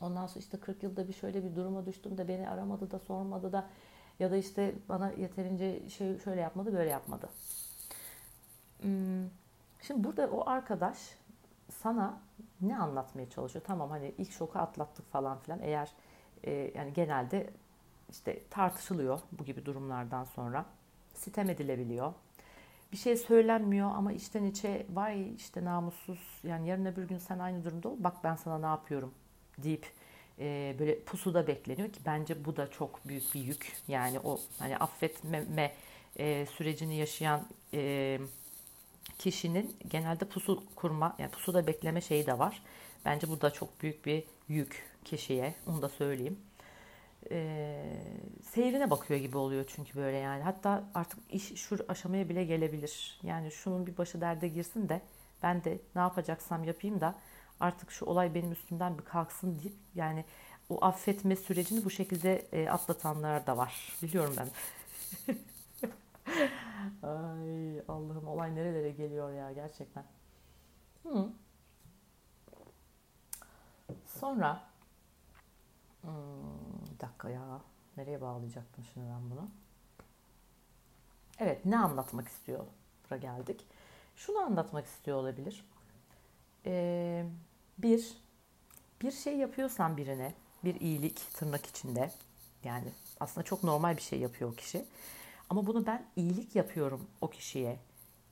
ondan 0.00 0.26
sonra 0.26 0.38
işte 0.40 0.60
40 0.60 0.82
yılda 0.82 1.08
bir 1.08 1.12
şöyle 1.12 1.44
bir 1.44 1.56
duruma 1.56 1.86
düştüm 1.86 2.18
de 2.18 2.28
beni 2.28 2.48
aramadı 2.48 2.90
da 2.90 2.98
sormadı 2.98 3.52
da 3.52 3.68
ya 4.20 4.30
da 4.30 4.36
işte 4.36 4.74
bana 4.88 5.10
yeterince 5.10 5.88
şey 5.88 6.18
şöyle 6.18 6.40
yapmadı 6.40 6.72
böyle 6.72 6.90
yapmadı. 6.90 7.28
Hmm, 8.82 9.28
şimdi 9.82 10.04
burada 10.04 10.30
o 10.30 10.48
arkadaş 10.48 10.98
sana 11.82 12.20
ne 12.60 12.78
anlatmaya 12.78 13.30
çalışıyor? 13.30 13.64
Tamam 13.66 13.90
hani 13.90 14.14
ilk 14.18 14.32
şoku 14.32 14.58
atlattık 14.58 15.12
falan 15.12 15.38
filan. 15.38 15.58
Eğer 15.62 15.92
e, 16.44 16.72
yani 16.74 16.92
genelde 16.92 17.50
işte 18.10 18.42
tartışılıyor 18.50 19.20
bu 19.32 19.44
gibi 19.44 19.66
durumlardan 19.66 20.24
sonra. 20.24 20.64
Sitem 21.14 21.50
edilebiliyor. 21.50 22.12
Bir 22.92 22.96
şey 22.96 23.16
söylenmiyor 23.16 23.90
ama 23.94 24.12
içten 24.12 24.44
içe 24.44 24.86
vay 24.90 25.34
işte 25.34 25.64
namussuz 25.64 26.40
yani 26.44 26.68
yarın 26.68 26.84
öbür 26.84 27.08
gün 27.08 27.18
sen 27.18 27.38
aynı 27.38 27.64
durumda 27.64 27.88
ol 27.88 27.96
bak 27.98 28.16
ben 28.24 28.36
sana 28.36 28.58
ne 28.58 28.66
yapıyorum 28.66 29.14
deyip 29.58 29.86
e, 30.38 30.76
böyle 30.78 31.00
pusuda 31.00 31.46
bekleniyor 31.46 31.92
ki 31.92 32.00
bence 32.06 32.44
bu 32.44 32.56
da 32.56 32.70
çok 32.70 33.08
büyük 33.08 33.34
bir 33.34 33.40
yük. 33.40 33.72
Yani 33.88 34.20
o 34.20 34.40
hani 34.58 34.76
affetmeme 34.76 35.74
e, 36.18 36.46
sürecini 36.46 36.96
yaşayan 36.96 37.46
e, 37.74 38.18
kişinin 39.18 39.76
genelde 39.90 40.24
pusu 40.24 40.62
kurma, 40.76 41.16
yani 41.18 41.30
pusuda 41.30 41.66
bekleme 41.66 42.00
şeyi 42.00 42.26
de 42.26 42.38
var. 42.38 42.62
Bence 43.04 43.28
bu 43.28 43.40
da 43.40 43.50
çok 43.50 43.82
büyük 43.82 44.06
bir 44.06 44.24
yük 44.48 44.84
kişiye. 45.04 45.54
Onu 45.66 45.82
da 45.82 45.88
söyleyeyim. 45.88 46.38
Ee, 47.30 47.84
seyrine 48.50 48.90
bakıyor 48.90 49.20
gibi 49.20 49.36
oluyor 49.36 49.64
çünkü 49.68 49.94
böyle 49.94 50.16
yani. 50.16 50.42
Hatta 50.42 50.84
artık 50.94 51.18
iş 51.30 51.54
şu 51.54 51.78
aşamaya 51.88 52.28
bile 52.28 52.44
gelebilir. 52.44 53.20
Yani 53.22 53.50
şunun 53.50 53.86
bir 53.86 53.96
başı 53.96 54.20
derde 54.20 54.48
girsin 54.48 54.88
de 54.88 55.00
ben 55.42 55.64
de 55.64 55.78
ne 55.94 56.00
yapacaksam 56.00 56.64
yapayım 56.64 57.00
da 57.00 57.14
artık 57.62 57.90
şu 57.90 58.06
olay 58.06 58.34
benim 58.34 58.52
üstümden 58.52 58.98
bir 58.98 59.04
kalksın 59.04 59.58
deyip 59.58 59.76
yani 59.94 60.24
o 60.68 60.84
affetme 60.84 61.36
sürecini 61.36 61.84
bu 61.84 61.90
şekilde 61.90 62.36
e, 62.52 62.68
atlatanlar 62.68 63.46
da 63.46 63.56
var. 63.56 63.98
Biliyorum 64.02 64.34
ben. 64.36 64.48
Ay 67.08 67.80
Allah'ım 67.88 68.28
olay 68.28 68.54
nerelere 68.54 68.90
geliyor 68.90 69.32
ya 69.32 69.52
gerçekten. 69.52 70.04
Hı. 71.02 71.28
Sonra 74.06 74.60
hmm, 76.02 76.10
bir 76.94 77.00
dakika 77.00 77.30
ya 77.30 77.60
nereye 77.96 78.20
bağlayacaktım 78.20 78.84
şimdi 78.84 79.06
ben 79.06 79.30
bunu? 79.30 79.48
Evet 81.38 81.66
ne 81.66 81.78
anlatmak 81.78 82.28
istiyor? 82.28 82.64
Buraya 83.04 83.18
geldik. 83.18 83.66
Şunu 84.16 84.38
anlatmak 84.38 84.86
istiyor 84.86 85.16
olabilir. 85.16 85.64
Ee, 86.66 87.26
bir, 87.78 88.16
bir 89.02 89.10
şey 89.10 89.36
yapıyorsan 89.36 89.96
birine 89.96 90.34
bir 90.64 90.80
iyilik 90.80 91.20
tırnak 91.34 91.66
içinde 91.66 92.10
yani 92.64 92.88
aslında 93.20 93.44
çok 93.44 93.64
normal 93.64 93.96
bir 93.96 94.02
şey 94.02 94.18
yapıyor 94.18 94.52
o 94.52 94.54
kişi. 94.54 94.84
Ama 95.50 95.66
bunu 95.66 95.86
ben 95.86 96.06
iyilik 96.16 96.56
yapıyorum 96.56 97.06
o 97.20 97.30
kişiye 97.30 97.78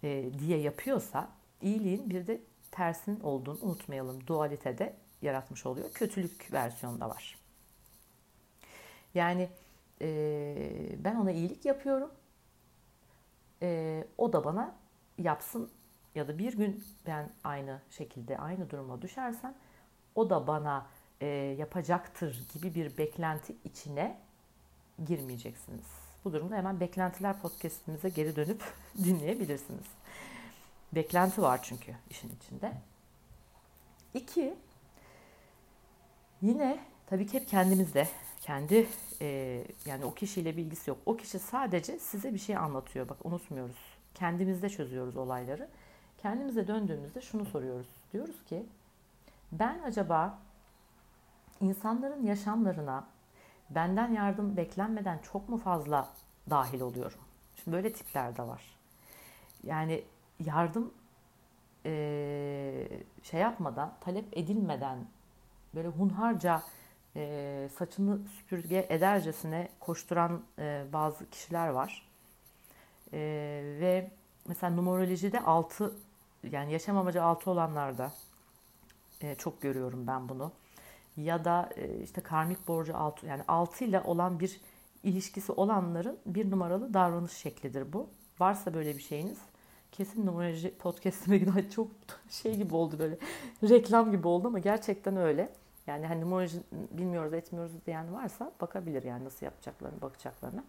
e, 0.03 0.31
diye 0.39 0.59
yapıyorsa 0.59 1.29
iyiliğin 1.63 2.11
bir 2.11 2.27
de 2.27 2.41
tersin 2.71 3.21
olduğunu 3.21 3.59
unutmayalım. 3.63 4.27
Dualitede 4.27 4.97
yaratmış 5.23 5.67
oluyor. 5.67 5.93
Kötülük 5.93 6.53
versiyonda 6.53 7.09
var. 7.09 7.39
Yani 9.15 9.49
e, 10.01 10.97
ben 10.99 11.17
ona 11.17 11.33
iyilik 11.33 11.65
yapıyorum. 11.65 12.11
E, 13.63 14.05
o 14.19 14.33
da 14.33 14.45
bana 14.45 14.75
yapsın 15.19 15.71
ya 16.15 16.29
da 16.29 16.39
bir 16.39 16.57
gün 16.57 16.85
ben 17.07 17.31
aynı 17.45 17.81
şekilde 17.91 18.39
aynı 18.39 18.71
duruma 18.71 19.03
düşersem 19.03 19.55
o 20.15 20.31
da 20.31 20.47
bana 20.47 20.87
e, 21.21 21.27
yapacaktır 21.59 22.43
gibi 22.55 22.75
bir 22.75 22.99
beklenti 22.99 23.57
içine 23.65 24.19
girmeyeceksiniz. 25.07 25.87
Bu 26.25 26.33
durumda 26.33 26.57
hemen 26.57 26.81
Beklentiler 26.81 27.41
podcastimize 27.41 28.09
geri 28.09 28.37
dönüp 28.37 28.63
dinleyebilirsiniz. 29.05 29.87
Beklenti 30.93 31.43
var 31.43 31.61
çünkü 31.63 31.95
işin 32.11 32.37
içinde. 32.37 32.73
İki, 34.15 34.55
yine 36.43 36.79
tabii 37.07 37.27
ki 37.27 37.41
hep 37.41 37.49
kendimizde, 37.49 38.09
kendi 38.41 38.87
e, 39.21 39.65
yani 39.87 40.05
o 40.05 40.15
kişiyle 40.15 40.57
bilgisi 40.57 40.91
yok. 40.91 40.99
O 41.07 41.17
kişi 41.17 41.39
sadece 41.39 41.99
size 41.99 42.35
bir 42.35 42.39
şey 42.39 42.57
anlatıyor. 42.57 43.09
Bak 43.09 43.27
unutmuyoruz. 43.27 43.77
Kendimizde 44.15 44.69
çözüyoruz 44.69 45.17
olayları. 45.17 45.69
Kendimize 46.23 46.67
döndüğümüzde 46.67 47.21
şunu 47.21 47.45
soruyoruz. 47.45 47.87
Diyoruz 48.13 48.45
ki 48.45 48.67
ben 49.53 49.79
acaba 49.87 50.39
insanların 51.61 52.27
yaşamlarına 52.27 53.07
benden 53.71 54.13
yardım 54.13 54.57
beklenmeden 54.57 55.19
çok 55.19 55.49
mu 55.49 55.59
fazla 55.59 56.09
dahil 56.51 56.81
oluyorum? 56.81 57.19
Şimdi 57.57 57.77
böyle 57.77 57.93
tipler 57.93 58.37
de 58.37 58.43
var. 58.43 58.63
Yani 59.65 60.05
yardım 60.45 60.95
e, 61.87 62.89
şey 63.23 63.41
yapmadan, 63.41 63.93
talep 64.01 64.39
edilmeden 64.39 64.99
böyle 65.75 65.89
hunharca 65.89 66.63
e, 67.17 67.69
saçını 67.79 68.19
süpürge 68.29 68.87
edercesine 68.89 69.69
koşturan 69.81 70.43
e, 70.59 70.85
bazı 70.93 71.31
kişiler 71.31 71.69
var. 71.69 72.09
E, 73.13 73.19
ve 73.81 74.11
mesela 74.47 74.75
numerolojide 74.75 75.41
6 75.41 75.95
yani 76.51 76.73
yaşam 76.73 76.99
amacı 76.99 77.23
6 77.23 77.51
olanlarda 77.51 78.13
e, 79.21 79.35
çok 79.35 79.63
görüyorum 79.63 80.07
ben 80.07 80.29
bunu. 80.29 80.53
Ya 81.17 81.45
da 81.45 81.71
e, 81.77 82.03
işte 82.03 82.21
karmik 82.21 82.69
borcu 82.69 82.97
6 82.97 83.27
yani 83.27 83.43
6 83.49 83.85
ile 83.85 84.01
olan 84.01 84.41
bir 84.41 84.61
ilişkisi 85.03 85.53
olanların 85.53 86.19
bir 86.27 86.51
numaralı 86.51 86.95
davranış 86.95 87.33
şeklidir 87.33 87.93
bu. 87.93 88.09
Varsa 88.41 88.75
böyle 88.75 88.97
bir 88.97 89.03
şeyiniz 89.03 89.39
kesin 89.93 90.27
numeroloji 90.27 90.75
podcastime 90.79 91.39
gidiyor. 91.39 91.71
Çok 91.75 91.89
şey 92.31 92.57
gibi 92.57 92.75
oldu 92.75 92.99
böyle 92.99 93.19
reklam 93.63 94.11
gibi 94.11 94.29
oldu 94.29 94.49
ama 94.49 94.59
gerçekten 94.59 95.17
öyle. 95.17 95.53
Yani 95.87 96.07
hani 96.07 96.21
numeroloji 96.21 96.59
bilmiyoruz 96.71 97.33
etmiyoruz 97.33 97.73
diyen 97.87 98.15
varsa 98.15 98.53
bakabilir 98.61 99.03
yani 99.03 99.25
nasıl 99.25 99.47
yapacaklarını 99.47 100.01
bakacaklarına. 100.01 100.65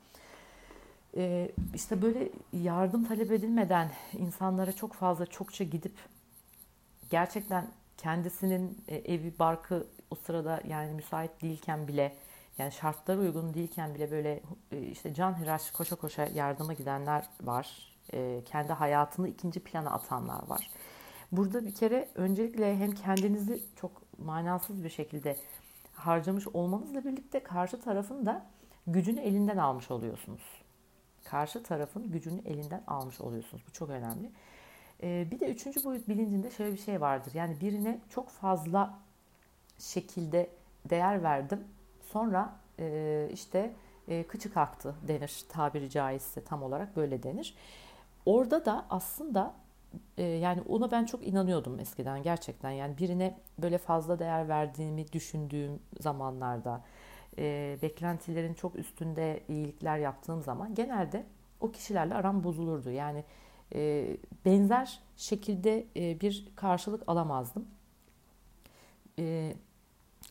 Ee, 1.18 1.52
işte 1.74 2.02
böyle 2.02 2.30
yardım 2.54 3.06
talep 3.06 3.32
edilmeden 3.32 3.92
insanlara 4.14 4.72
çok 4.72 4.94
fazla 4.94 5.26
çokça 5.26 5.64
gidip 5.64 5.94
gerçekten 7.10 7.68
kendisinin 7.98 8.78
e, 8.88 8.96
evi 8.96 9.34
barkı 9.40 9.88
o 10.12 10.16
sırada 10.16 10.62
yani 10.68 10.94
müsait 10.94 11.42
değilken 11.42 11.88
bile 11.88 12.16
yani 12.58 12.72
şartları 12.72 13.20
uygun 13.20 13.54
değilken 13.54 13.96
bile 13.96 14.12
böyle 14.12 14.42
e, 14.72 14.82
işte 14.82 15.14
can 15.14 15.40
hıraş 15.40 15.72
koşa 15.72 15.96
koşa 15.96 16.26
yardıma 16.26 16.74
gidenler 16.74 17.30
var. 17.42 17.96
E, 18.14 18.42
kendi 18.46 18.74
hayatını 18.74 19.28
ikinci 19.28 19.60
plana 19.60 19.92
atanlar 19.92 20.48
var. 20.48 20.70
Burada 21.32 21.66
bir 21.66 21.76
kere 21.76 22.10
öncelikle 22.16 22.78
hem 22.78 22.92
kendinizi 22.92 23.64
çok 23.76 23.92
manasız 24.18 24.84
bir 24.84 24.90
şekilde 24.90 25.38
harcamış 25.94 26.48
olmanızla 26.48 27.04
birlikte 27.04 27.44
karşı 27.44 27.82
tarafın 27.82 28.26
da 28.26 28.46
gücünü 28.88 29.20
elinden 29.20 29.58
almış 29.58 29.92
oluyorsunuz. 29.92 30.61
Karşı 31.24 31.64
tarafın 31.64 32.12
gücünü 32.12 32.42
elinden 32.46 32.84
almış 32.88 33.22
oluyorsunuz. 33.22 33.64
Bu 33.68 33.72
çok 33.72 33.90
önemli. 33.90 34.32
Ee, 35.04 35.28
bir 35.32 35.40
de 35.40 35.52
üçüncü 35.52 35.84
boyut 35.84 36.10
bilincinde 36.10 36.52
şöyle 36.52 36.74
bir 36.74 36.78
şey 36.78 37.02
vardır. 37.02 37.32
Yani 37.34 37.62
birine 37.62 38.00
çok 38.10 38.30
fazla 38.30 39.00
şekilde 39.78 40.50
değer 40.90 41.24
verdim. 41.24 41.64
Sonra 42.02 42.56
e, 42.80 43.30
işte 43.34 43.74
e, 44.08 44.24
kıçı 44.24 44.54
kalktı 44.54 44.96
denir 45.08 45.46
tabiri 45.50 45.90
caizse 45.90 46.44
tam 46.44 46.64
olarak 46.64 46.96
böyle 46.96 47.24
denir. 47.24 47.56
Orada 48.26 48.66
da 48.66 48.86
aslında 48.90 49.54
e, 50.18 50.24
yani 50.24 50.62
ona 50.62 50.92
ben 50.92 51.06
çok 51.06 51.28
inanıyordum 51.28 51.80
eskiden 51.80 52.24
gerçekten. 52.24 52.72
Yani 52.72 52.98
birine 52.98 53.40
böyle 53.58 53.78
fazla 53.78 54.20
değer 54.20 54.50
verdiğimi 54.50 55.12
düşündüğüm 55.12 55.80
zamanlarda 56.00 56.82
e, 57.38 57.78
beklentilerin 57.82 58.54
çok 58.54 58.76
üstünde 58.76 59.44
iyilikler 59.48 59.98
yaptığım 59.98 60.42
zaman 60.42 60.76
genelde 60.76 61.26
o 61.60 61.72
kişilerle 61.72 62.14
aram 62.14 62.44
bozulurdu. 62.44 62.92
Yani 62.92 63.24
e, 63.76 64.08
benzer 64.46 65.00
şekilde 65.18 65.88
e, 65.96 66.22
bir 66.22 66.52
karşılık 66.56 67.04
alamazdım. 67.08 67.68
E, 69.20 69.56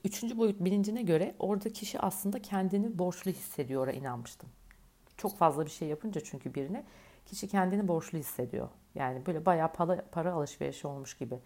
üçüncü 0.05 0.39
boyut 0.39 0.61
bilincine 0.61 1.03
göre 1.03 1.35
orada 1.39 1.73
kişi 1.73 2.01
aslında 2.01 2.43
kendini 2.43 2.99
borçlu 2.99 3.31
hissediyor'a 3.31 3.93
inanmıştım. 3.93 4.49
Çok 5.17 5.37
fazla 5.37 5.67
bir 5.67 5.71
şey 5.71 5.89
yapınca 5.89 6.21
çünkü 6.21 6.55
birine 6.55 6.85
kişi 7.27 7.49
kendini 7.49 7.89
borçlu 7.89 8.19
hissediyor. 8.19 8.69
Yani 8.95 9.27
böyle 9.27 9.47
bayağı 9.47 9.73
para, 9.73 10.05
para 10.13 10.33
alışverişi 10.33 10.87
olmuş 10.87 11.19
gibi. 11.19 11.39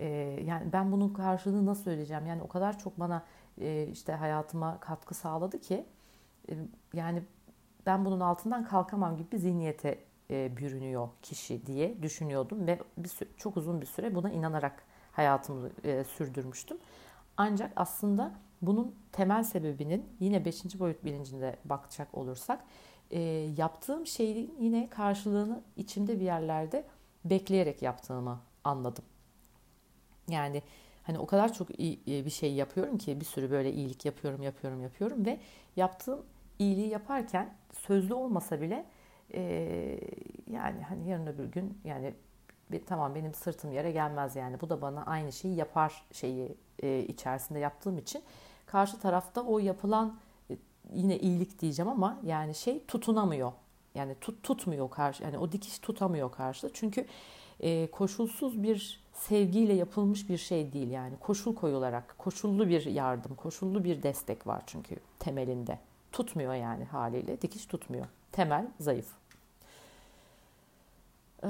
Ee, 0.00 0.06
yani 0.44 0.72
ben 0.72 0.92
bunun 0.92 1.12
karşılığını 1.12 1.66
nasıl 1.66 1.90
ödeyeceğim? 1.90 2.26
Yani 2.26 2.42
o 2.42 2.48
kadar 2.48 2.78
çok 2.78 3.00
bana 3.00 3.24
e, 3.60 3.86
işte 3.92 4.12
hayatıma 4.12 4.80
katkı 4.80 5.14
sağladı 5.14 5.60
ki 5.60 5.86
e, 6.50 6.52
yani 6.94 7.22
ben 7.86 8.04
bunun 8.04 8.20
altından 8.20 8.64
kalkamam 8.64 9.16
gibi 9.16 9.32
bir 9.32 9.38
zihniyete 9.38 9.98
e, 10.30 10.56
bürünüyor 10.56 11.08
kişi 11.22 11.66
diye 11.66 12.02
düşünüyordum 12.02 12.66
ve 12.66 12.78
bir 12.96 13.10
çok 13.36 13.56
uzun 13.56 13.80
bir 13.80 13.86
süre 13.86 14.14
buna 14.14 14.30
inanarak 14.30 14.84
hayatımı 15.12 15.70
e, 15.84 16.04
sürdürmüştüm. 16.04 16.78
Ancak 17.36 17.72
aslında 17.76 18.32
bunun 18.62 18.94
temel 19.12 19.42
sebebinin 19.42 20.06
yine 20.20 20.44
5. 20.44 20.80
boyut 20.80 21.04
bilincinde 21.04 21.56
bakacak 21.64 22.14
olursak 22.14 22.64
e, 23.10 23.20
yaptığım 23.56 24.06
şeyin 24.06 24.54
yine 24.60 24.88
karşılığını 24.88 25.62
içimde 25.76 26.20
bir 26.20 26.24
yerlerde 26.24 26.84
bekleyerek 27.24 27.82
yaptığımı 27.82 28.40
anladım. 28.64 29.04
Yani 30.28 30.62
hani 31.02 31.18
o 31.18 31.26
kadar 31.26 31.52
çok 31.52 31.80
iyi 31.80 32.00
bir 32.06 32.30
şey 32.30 32.54
yapıyorum 32.54 32.98
ki 32.98 33.20
bir 33.20 33.24
sürü 33.24 33.50
böyle 33.50 33.72
iyilik 33.72 34.04
yapıyorum, 34.04 34.42
yapıyorum, 34.42 34.82
yapıyorum 34.82 35.26
ve 35.26 35.40
yaptığım 35.76 36.26
iyiliği 36.58 36.88
yaparken 36.88 37.54
sözlü 37.72 38.14
olmasa 38.14 38.60
bile 38.60 38.86
e, 39.34 39.42
yani 40.50 40.82
hani 40.82 41.08
yarın 41.08 41.26
öbür 41.26 41.44
gün 41.44 41.78
yani 41.84 42.14
bir, 42.72 42.86
tamam 42.86 43.14
benim 43.14 43.34
sırtım 43.34 43.72
yere 43.72 43.92
gelmez 43.92 44.36
yani 44.36 44.60
bu 44.60 44.70
da 44.70 44.82
bana 44.82 45.06
aynı 45.06 45.32
şeyi 45.32 45.56
yapar 45.56 46.04
şeyi 46.12 46.56
e, 46.82 46.98
içerisinde 46.98 47.58
yaptığım 47.58 47.98
için 47.98 48.22
karşı 48.66 49.00
tarafta 49.00 49.42
o 49.42 49.58
yapılan 49.58 50.18
e, 50.50 50.56
yine 50.92 51.18
iyilik 51.18 51.58
diyeceğim 51.58 51.90
ama 51.90 52.20
yani 52.24 52.54
şey 52.54 52.84
tutunamıyor. 52.86 53.52
Yani 53.94 54.14
tut 54.20 54.42
tutmuyor 54.42 54.90
karşı 54.90 55.22
yani 55.22 55.38
o 55.38 55.52
dikiş 55.52 55.78
tutamıyor 55.78 56.32
karşıda. 56.32 56.70
Çünkü 56.72 57.06
e, 57.60 57.90
koşulsuz 57.90 58.62
bir 58.62 59.02
sevgiyle 59.12 59.72
yapılmış 59.72 60.28
bir 60.28 60.38
şey 60.38 60.72
değil 60.72 60.90
yani 60.90 61.16
koşul 61.20 61.54
koyularak 61.54 62.18
koşullu 62.18 62.68
bir 62.68 62.84
yardım, 62.84 63.34
koşullu 63.34 63.84
bir 63.84 64.02
destek 64.02 64.46
var 64.46 64.62
çünkü 64.66 64.96
temelinde. 65.18 65.78
Tutmuyor 66.12 66.54
yani 66.54 66.84
haliyle 66.84 67.42
dikiş 67.42 67.66
tutmuyor. 67.66 68.06
Temel 68.32 68.66
zayıf. 68.80 69.12
Ee, 71.44 71.48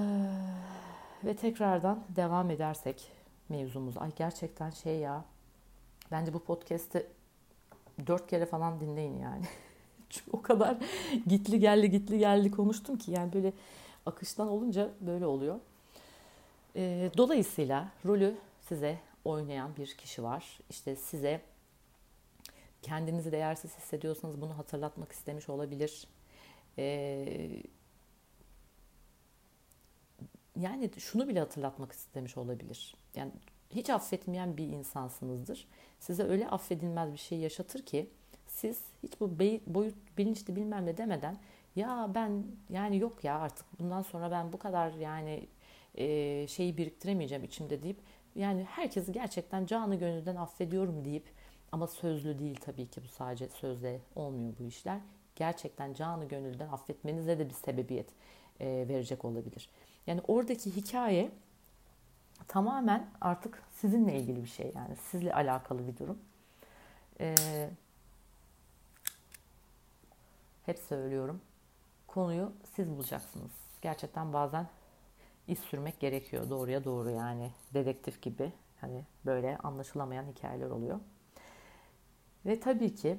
ve 1.25 1.37
tekrardan 1.37 2.05
devam 2.17 2.51
edersek 2.51 3.11
mevzumuz. 3.49 3.97
Ay 3.97 4.11
gerçekten 4.17 4.71
şey 4.71 4.99
ya. 4.99 5.25
Bence 6.11 6.35
bu 6.35 6.45
podcast'i 6.45 7.07
dört 8.07 8.27
kere 8.27 8.47
falan 8.47 8.81
dinleyin 8.81 9.19
yani. 9.19 9.45
Çünkü 10.11 10.31
o 10.33 10.43
kadar 10.43 10.77
gitli 11.27 11.61
geldi 11.61 11.91
gitli 11.91 12.19
geldi 12.19 12.51
konuştum 12.51 12.99
ki 12.99 13.11
yani 13.11 13.33
böyle 13.33 13.53
akıştan 14.07 14.49
olunca 14.49 14.91
böyle 15.01 15.27
oluyor. 15.27 15.61
E, 16.77 17.11
dolayısıyla 17.17 17.89
rolü 18.07 18.37
size 18.61 18.99
oynayan 19.25 19.77
bir 19.77 19.87
kişi 19.87 20.23
var. 20.23 20.59
İşte 20.71 20.97
size 20.97 21.41
kendinizi 22.83 23.33
değersiz 23.33 23.77
hissediyorsanız 23.77 24.41
bunu 24.41 24.59
hatırlatmak 24.59 25.13
istemiş 25.13 25.49
olabilir. 25.49 26.07
E, 26.79 27.63
yani 30.57 30.91
şunu 30.99 31.29
bile 31.29 31.41
hatırlatmak 31.41 31.93
istemiş 31.93 32.37
olabilir. 32.37 32.95
Yani 33.15 33.33
hiç 33.71 33.91
affetmeyen 33.91 34.57
bir 34.57 34.67
insansınızdır. 34.67 35.69
Size 36.01 36.23
öyle 36.23 36.49
affedilmez 36.49 37.13
bir 37.13 37.19
şey 37.19 37.39
yaşatır 37.39 37.87
ki 37.87 38.11
siz 38.47 38.81
hiç 39.03 39.21
bu 39.21 39.39
boyut 39.67 39.95
bilinçli 40.19 40.57
bilmem 40.57 40.87
ne 40.87 40.97
demeden 40.97 41.37
ya 41.77 42.11
ben 42.15 42.45
yani 42.71 42.99
yok 42.99 43.25
ya 43.25 43.39
artık 43.39 43.67
bundan 43.81 44.03
sonra 44.03 44.31
ben 44.31 44.53
bu 44.53 44.59
kadar 44.59 44.93
yani 44.93 45.47
e, 45.95 46.47
şeyi 46.47 46.77
biriktiremeyeceğim 46.77 47.45
içimde 47.45 47.83
deyip 47.83 47.99
yani 48.35 48.65
herkesi 48.65 49.13
gerçekten 49.13 49.67
canı 49.67 49.95
gönülden 49.95 50.37
affediyorum 50.37 51.05
deyip 51.05 51.25
ama 51.73 51.87
sözlü 51.87 52.39
değil 52.39 52.61
tabii 52.61 52.87
ki 52.87 53.03
bu 53.05 53.09
sadece 53.09 53.49
sözle 53.49 54.01
olmuyor 54.17 54.53
bu 54.59 54.67
işler. 54.67 54.99
Gerçekten 55.37 55.95
canı 55.95 56.29
gönülden 56.29 56.69
affetmenize 56.69 57.39
de 57.39 57.49
bir 57.49 57.55
sebebiyet 57.55 58.09
e, 58.61 58.67
verecek 58.67 59.25
olabilir. 59.25 59.69
Yani 60.07 60.21
oradaki 60.29 60.77
hikaye 60.77 61.31
tamamen 62.49 63.11
artık 63.21 63.63
sizinle 63.71 64.19
ilgili 64.19 64.43
bir 64.43 64.49
şey 64.49 64.73
yani 64.75 64.97
sizle 64.97 65.35
alakalı 65.35 65.87
bir 65.87 65.97
durum. 65.97 66.19
E, 67.21 67.35
hep 70.67 70.79
söylüyorum 70.79 71.41
konuyu 72.07 72.53
siz 72.77 72.91
bulacaksınız. 72.91 73.51
Gerçekten 73.83 74.33
bazen 74.33 74.67
iz 75.53 75.59
sürmek 75.59 76.01
gerekiyor 76.01 76.51
doğruya 76.51 76.85
doğru 76.85 77.11
yani 77.11 77.51
dedektif 77.75 78.23
gibi 78.23 78.53
hani 78.81 79.05
böyle 79.27 79.59
anlaşılamayan 79.59 80.25
hikayeler 80.25 80.71
oluyor. 80.71 81.01
Ve 82.47 82.61
tabii 82.61 82.95
ki 82.95 83.19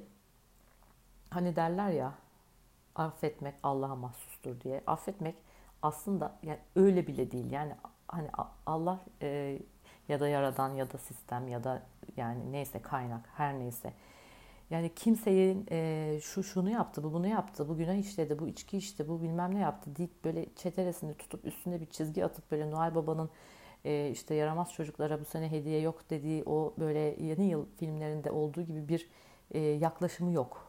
hani 1.30 1.56
derler 1.56 1.90
ya 1.90 2.14
affetmek 2.94 3.54
Allah'a 3.62 3.96
mahsustur 3.96 4.60
diye. 4.60 4.82
Affetmek 4.86 5.34
aslında 5.82 6.38
yani 6.42 6.58
öyle 6.76 7.06
bile 7.06 7.30
değil. 7.30 7.50
Yani 7.50 7.74
hani 8.08 8.28
Allah 8.66 9.00
e, 9.22 9.58
ya 10.08 10.20
da 10.20 10.28
yaradan 10.28 10.74
ya 10.74 10.92
da 10.92 10.98
sistem 10.98 11.48
ya 11.48 11.64
da 11.64 11.82
yani 12.16 12.52
neyse 12.52 12.82
kaynak 12.82 13.28
her 13.36 13.58
neyse 13.58 13.92
yani 14.74 14.94
kimseyin 14.94 15.66
e, 15.70 16.18
şu 16.22 16.42
şunu 16.42 16.70
yaptı, 16.70 17.04
bu 17.04 17.12
bunu 17.12 17.26
yaptı, 17.26 17.68
bu 17.68 17.76
günah 17.76 17.94
işledi, 17.94 18.38
bu 18.38 18.48
içki 18.48 18.76
işte, 18.78 19.08
bu 19.08 19.22
bilmem 19.22 19.54
ne 19.54 19.58
yaptı 19.58 19.96
deyip 19.96 20.24
böyle 20.24 20.46
çeteresini 20.56 21.14
tutup 21.14 21.44
üstüne 21.44 21.80
bir 21.80 21.86
çizgi 21.86 22.24
atıp 22.24 22.50
böyle 22.50 22.70
Noel 22.70 22.94
Baba'nın 22.94 23.30
e, 23.84 24.10
işte 24.10 24.34
yaramaz 24.34 24.72
çocuklara 24.72 25.20
bu 25.20 25.24
sene 25.24 25.50
hediye 25.50 25.80
yok 25.80 26.10
dediği 26.10 26.42
o 26.46 26.74
böyle 26.78 26.98
yeni 26.98 27.50
yıl 27.50 27.66
filmlerinde 27.76 28.30
olduğu 28.30 28.62
gibi 28.62 28.88
bir 28.88 29.08
e, 29.50 29.58
yaklaşımı 29.60 30.32
yok. 30.32 30.66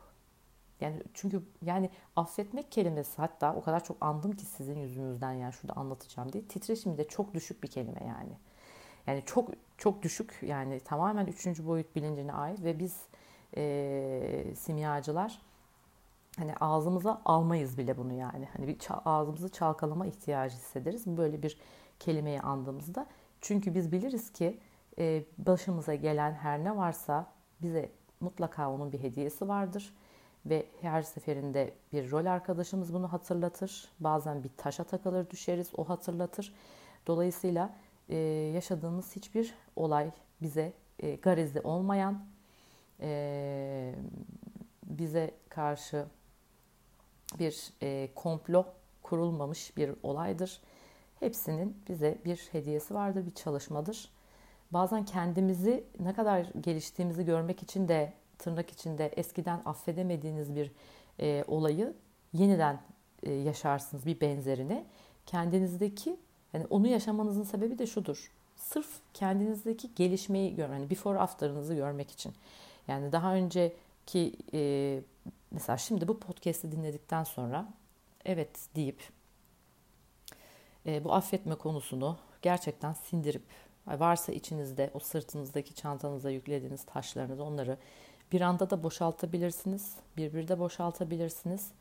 Yani 0.81 1.03
çünkü 1.13 1.41
yani 1.61 1.89
affetmek 2.15 2.71
kelimesi 2.71 3.17
hatta 3.17 3.55
o 3.55 3.61
kadar 3.61 3.83
çok 3.83 3.97
andım 4.01 4.31
ki 4.31 4.45
sizin 4.45 4.79
yüzünüzden 4.79 5.33
yani 5.33 5.53
şurada 5.53 5.73
anlatacağım 5.73 6.33
diye 6.33 6.43
titreşimi 6.43 6.97
de 6.97 7.07
çok 7.07 7.33
düşük 7.33 7.63
bir 7.63 7.67
kelime 7.67 8.03
yani. 8.07 8.33
Yani 9.07 9.23
çok 9.25 9.49
çok 9.77 10.03
düşük 10.03 10.39
yani 10.41 10.79
tamamen 10.79 11.25
üçüncü 11.25 11.67
boyut 11.67 11.95
bilincine 11.95 12.33
ait 12.33 12.63
ve 12.63 12.79
biz 12.79 12.97
e, 13.57 14.55
simyacılar 14.55 15.41
hani 16.37 16.55
ağzımıza 16.55 17.21
almayız 17.25 17.77
bile 17.77 17.97
bunu 17.97 18.13
yani. 18.13 18.47
Hani 18.57 18.67
bir 18.67 18.77
ağzımızı 19.05 19.49
çalkalama 19.49 20.05
ihtiyacı 20.05 20.55
hissederiz. 20.55 21.07
Böyle 21.07 21.43
bir 21.43 21.57
kelimeyi 21.99 22.41
andığımızda. 22.41 23.07
Çünkü 23.41 23.75
biz 23.75 23.91
biliriz 23.91 24.31
ki 24.31 24.59
e, 24.99 25.23
başımıza 25.37 25.95
gelen 25.95 26.33
her 26.33 26.63
ne 26.63 26.77
varsa 26.77 27.27
bize 27.61 27.91
mutlaka 28.19 28.71
onun 28.71 28.91
bir 28.91 29.03
hediyesi 29.03 29.47
vardır. 29.47 29.93
Ve 30.45 30.65
her 30.81 31.01
seferinde 31.01 31.73
bir 31.93 32.11
rol 32.11 32.25
arkadaşımız 32.25 32.93
bunu 32.93 33.13
hatırlatır. 33.13 33.89
Bazen 33.99 34.43
bir 34.43 34.49
taşa 34.57 34.83
takılır 34.83 35.29
düşeriz 35.29 35.71
o 35.77 35.89
hatırlatır. 35.89 36.53
Dolayısıyla 37.07 37.75
e, 38.09 38.15
yaşadığımız 38.53 39.15
hiçbir 39.15 39.55
olay 39.75 40.11
bize 40.41 40.73
e, 40.99 41.15
garezi 41.15 41.61
olmayan 41.61 42.25
e, 43.01 43.95
bize 44.83 45.31
karşı 45.49 46.05
bir 47.39 47.69
e, 47.81 48.09
komplo 48.15 48.65
kurulmamış 49.03 49.77
bir 49.77 49.91
olaydır. 50.03 50.61
Hepsinin 51.19 51.77
bize 51.89 52.17
bir 52.25 52.37
hediyesi 52.51 52.93
vardır, 52.93 53.25
bir 53.25 53.33
çalışmadır. 53.33 54.09
Bazen 54.71 55.05
kendimizi 55.05 55.83
ne 55.99 56.13
kadar 56.13 56.47
geliştiğimizi 56.61 57.25
görmek 57.25 57.63
için 57.63 57.87
de 57.87 58.13
tırnak 58.37 58.71
içinde 58.71 59.07
eskiden 59.07 59.61
affedemediğiniz 59.65 60.55
bir 60.55 60.71
e, 61.19 61.43
olayı 61.47 61.93
yeniden 62.33 62.81
e, 63.23 63.33
yaşarsınız 63.33 64.05
bir 64.05 64.21
benzerini. 64.21 64.85
Kendinizdeki 65.25 66.17
yani 66.53 66.65
onu 66.69 66.87
yaşamanızın 66.87 67.43
sebebi 67.43 67.79
de 67.79 67.87
şudur. 67.87 68.31
Sırf 68.55 68.87
kendinizdeki 69.13 69.95
gelişmeyi 69.95 70.55
görmek, 70.55 70.79
yani 70.79 70.89
before 70.89 71.19
after'ınızı 71.19 71.73
görmek 71.73 72.11
için. 72.11 72.33
Yani 72.87 73.11
daha 73.11 73.35
önceki 73.35 74.33
e, 74.53 74.99
mesela 75.51 75.77
şimdi 75.77 76.07
bu 76.07 76.19
podcast'i 76.19 76.71
dinledikten 76.71 77.23
sonra 77.23 77.67
evet 78.25 78.49
deyip 78.75 79.03
e, 80.85 81.03
bu 81.03 81.13
affetme 81.13 81.55
konusunu 81.55 82.17
gerçekten 82.41 82.93
sindirip 82.93 83.43
varsa 83.87 84.31
içinizde 84.31 84.91
o 84.93 84.99
sırtınızdaki 84.99 85.75
çantanıza 85.75 86.29
yüklediğiniz 86.29 86.83
taşlarınızı 86.83 87.43
onları 87.43 87.77
bir 88.31 88.41
anda 88.41 88.69
da 88.69 88.83
boşaltabilirsiniz. 88.83 89.95
Bir 90.17 90.47
de 90.47 90.59
boşaltabilirsiniz. 90.59 91.71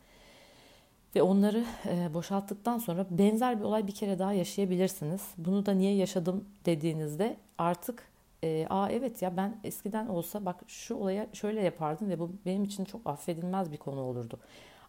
Ve 1.16 1.22
onları 1.22 1.64
e, 1.86 2.14
boşalttıktan 2.14 2.78
sonra 2.78 3.06
benzer 3.10 3.58
bir 3.58 3.64
olay 3.64 3.86
bir 3.86 3.94
kere 3.94 4.18
daha 4.18 4.32
yaşayabilirsiniz. 4.32 5.22
Bunu 5.36 5.66
da 5.66 5.72
niye 5.72 5.94
yaşadım 5.94 6.44
dediğinizde 6.66 7.36
artık 7.58 8.08
e, 8.44 8.66
aa 8.70 8.90
evet 8.90 9.22
ya 9.22 9.36
ben 9.36 9.60
eskiden 9.64 10.06
olsa 10.06 10.44
bak 10.44 10.60
şu 10.66 10.94
olaya 10.94 11.26
şöyle 11.32 11.62
yapardım 11.62 12.08
ve 12.08 12.18
bu 12.18 12.30
benim 12.46 12.64
için 12.64 12.84
çok 12.84 13.00
affedilmez 13.04 13.72
bir 13.72 13.76
konu 13.76 14.00
olurdu. 14.00 14.38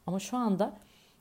Ama 0.08 0.20
şu 0.20 0.38
anda 0.38 0.78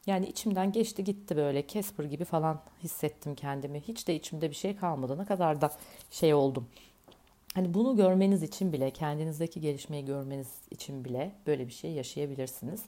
yani 0.07 0.27
içimden 0.27 0.73
geçti 0.73 1.05
gitti 1.05 1.37
böyle 1.37 1.66
Casper 1.66 2.05
gibi 2.05 2.25
falan 2.25 2.61
hissettim 2.83 3.35
kendimi. 3.35 3.81
Hiç 3.81 4.09
de 4.09 4.14
içimde 4.14 4.51
bir 4.51 4.55
şey 4.55 4.77
kalmadı. 4.77 5.18
Ne 5.18 5.25
kadar 5.25 5.61
da 5.61 5.70
şey 6.11 6.35
oldum. 6.35 6.68
Hani 7.55 7.75
bunu 7.75 7.97
görmeniz 7.97 8.42
için 8.42 8.73
bile, 8.73 8.90
kendinizdeki 8.90 9.61
gelişmeyi 9.61 10.05
görmeniz 10.05 10.49
için 10.70 11.05
bile 11.05 11.33
böyle 11.47 11.66
bir 11.66 11.73
şey 11.73 11.92
yaşayabilirsiniz. 11.92 12.83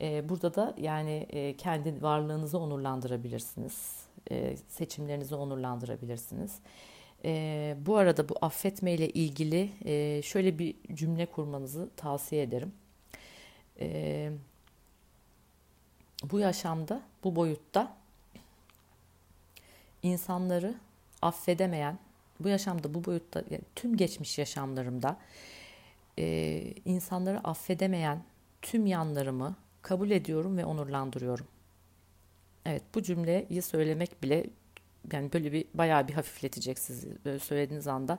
Ee, 0.00 0.28
burada 0.28 0.54
da 0.54 0.74
yani 0.78 1.26
e, 1.30 1.56
kendi 1.56 2.02
varlığınızı 2.02 2.58
onurlandırabilirsiniz. 2.58 4.04
Ee, 4.30 4.56
seçimlerinizi 4.68 5.34
onurlandırabilirsiniz. 5.34 6.58
E, 7.24 7.76
bu 7.86 7.96
arada 7.96 8.28
bu 8.28 8.34
affetme 8.42 8.92
ile 8.94 9.08
ilgili 9.08 9.70
e, 9.84 10.22
şöyle 10.22 10.58
bir 10.58 10.74
cümle 10.94 11.26
kurmanızı 11.26 11.90
tavsiye 11.96 12.42
ederim. 12.42 12.72
E, 13.80 14.30
bu 16.30 16.38
yaşamda, 16.38 17.02
bu 17.24 17.36
boyutta 17.36 17.96
insanları 20.02 20.74
affedemeyen, 21.22 21.98
bu 22.40 22.48
yaşamda, 22.48 22.94
bu 22.94 23.04
boyutta, 23.04 23.42
yani 23.50 23.62
tüm 23.76 23.96
geçmiş 23.96 24.38
yaşamlarımda 24.38 25.18
e, 26.18 26.24
insanları 26.84 27.40
affedemeyen 27.48 28.22
tüm 28.62 28.86
yanlarımı 28.86 29.56
kabul 29.82 30.10
ediyorum 30.10 30.56
ve 30.56 30.64
onurlandırıyorum. 30.64 31.46
Evet 32.66 32.82
bu 32.94 33.02
cümleyi 33.02 33.62
söylemek 33.62 34.22
bile 34.22 34.46
yani 35.12 35.32
böyle 35.32 35.52
bir 35.52 35.64
bayağı 35.74 36.08
bir 36.08 36.12
hafifletecek 36.12 36.78
sizi 36.78 37.24
böyle 37.24 37.38
söylediğiniz 37.38 37.86
anda 37.86 38.18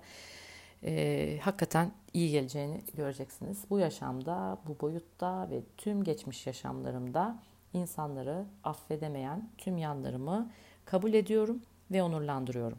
e, 0.83 1.39
hakikaten 1.41 1.91
iyi 2.13 2.31
geleceğini 2.31 2.81
göreceksiniz. 2.93 3.63
Bu 3.69 3.79
yaşamda, 3.79 4.57
bu 4.67 4.79
boyutta 4.81 5.49
ve 5.49 5.61
tüm 5.77 6.03
geçmiş 6.03 6.47
yaşamlarımda 6.47 7.39
insanları 7.73 8.45
affedemeyen 8.63 9.49
tüm 9.57 9.77
yanlarımı 9.77 10.51
kabul 10.85 11.13
ediyorum 11.13 11.61
ve 11.91 12.03
onurlandırıyorum. 12.03 12.77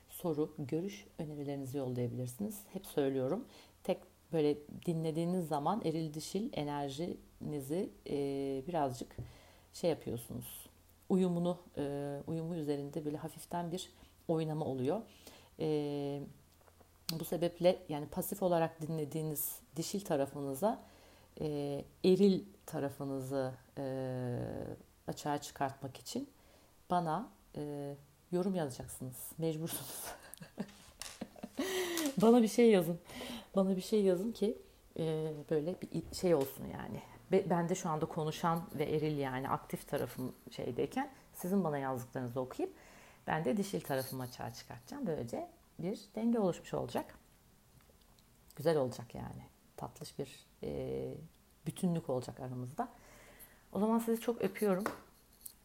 soru, 0.08 0.54
görüş, 0.58 1.06
önerilerinizi 1.18 1.78
yollayabilirsiniz. 1.78 2.60
Hep 2.72 2.86
söylüyorum. 2.86 3.44
Tek 3.84 3.98
böyle 4.32 4.56
dinlediğiniz 4.86 5.48
zaman 5.48 5.82
eril 5.84 6.14
dişil 6.14 6.50
enerjinizi 6.52 7.90
e, 8.10 8.16
birazcık 8.68 9.16
şey 9.72 9.90
yapıyorsunuz. 9.90 10.66
Uyumunu, 11.08 11.58
e, 11.78 12.16
uyumu 12.26 12.56
üzerinde 12.56 13.04
böyle 13.04 13.16
hafiften 13.16 13.72
bir 13.72 13.90
oynama 14.28 14.64
oluyor. 14.64 15.02
E, 15.60 16.20
bu 17.12 17.24
sebeple 17.24 17.78
yani 17.88 18.06
pasif 18.06 18.42
olarak 18.42 18.80
dinlediğiniz 18.80 19.58
dişil 19.76 20.00
tarafınıza 20.00 20.82
e, 21.40 21.84
eril 22.04 22.44
tarafınızı 22.66 23.52
e, 23.78 23.84
açığa 25.08 25.38
çıkartmak 25.38 25.96
için 25.96 26.30
bana 26.90 27.28
e, 27.56 27.94
yorum 28.32 28.54
yazacaksınız. 28.54 29.16
Mecbursunuz. 29.38 30.04
bana 32.22 32.42
bir 32.42 32.48
şey 32.48 32.70
yazın. 32.70 32.98
Bana 33.56 33.76
bir 33.76 33.80
şey 33.80 34.02
yazın 34.02 34.32
ki 34.32 34.58
e, 34.98 35.32
böyle 35.50 35.74
bir 35.80 36.14
şey 36.16 36.34
olsun 36.34 36.64
yani. 36.64 37.02
Be- 37.32 37.50
Ben 37.50 37.68
de 37.68 37.74
şu 37.74 37.88
anda 37.88 38.06
konuşan 38.06 38.62
ve 38.74 38.84
eril 38.84 39.18
yani 39.18 39.48
aktif 39.48 39.88
tarafım 39.88 40.32
şeydeyken 40.50 41.10
sizin 41.34 41.64
bana 41.64 41.78
yazdıklarınızı 41.78 42.40
okuyup 42.40 42.72
ben 43.26 43.44
de 43.44 43.56
dişil 43.56 43.80
tarafımı 43.80 44.22
açığa 44.22 44.52
çıkartacağım. 44.52 45.06
Böylece 45.06 45.48
bir 45.78 46.00
denge 46.14 46.38
oluşmuş 46.38 46.74
olacak. 46.74 47.18
Güzel 48.56 48.76
olacak 48.76 49.14
yani. 49.14 49.42
Tatlış 49.76 50.18
bir 50.18 50.46
e, 50.62 51.14
bütünlük 51.66 52.10
olacak 52.10 52.40
aramızda. 52.40 52.88
O 53.72 53.78
zaman 53.78 53.98
sizi 53.98 54.20
çok 54.20 54.42
öpüyorum. 54.42 54.84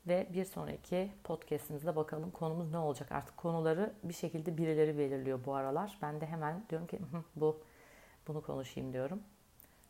Ve 0.07 0.27
bir 0.33 0.45
sonraki 0.45 1.11
podcastimizde 1.23 1.95
bakalım 1.95 2.31
konumuz 2.31 2.71
ne 2.71 2.77
olacak. 2.77 3.11
Artık 3.11 3.37
konuları 3.37 3.93
bir 4.03 4.13
şekilde 4.13 4.57
birileri 4.57 4.97
belirliyor 4.97 5.45
bu 5.45 5.55
aralar. 5.55 5.97
Ben 6.01 6.21
de 6.21 6.25
hemen 6.25 6.63
diyorum 6.69 6.87
ki 6.87 6.99
"Hı, 6.99 7.23
bu 7.35 7.61
bunu 8.27 8.41
konuşayım 8.41 8.93
diyorum. 8.93 9.23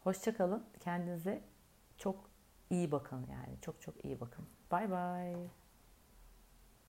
Hoşçakalın. 0.03 0.63
Kendinize 0.79 1.41
çok 1.97 2.29
iyi 2.69 2.91
bakın 2.91 3.27
yani. 3.31 3.61
Çok 3.61 3.81
çok 3.81 4.05
iyi 4.05 4.19
bakın. 4.19 4.45
Bay 4.71 4.91
bay. 4.91 5.35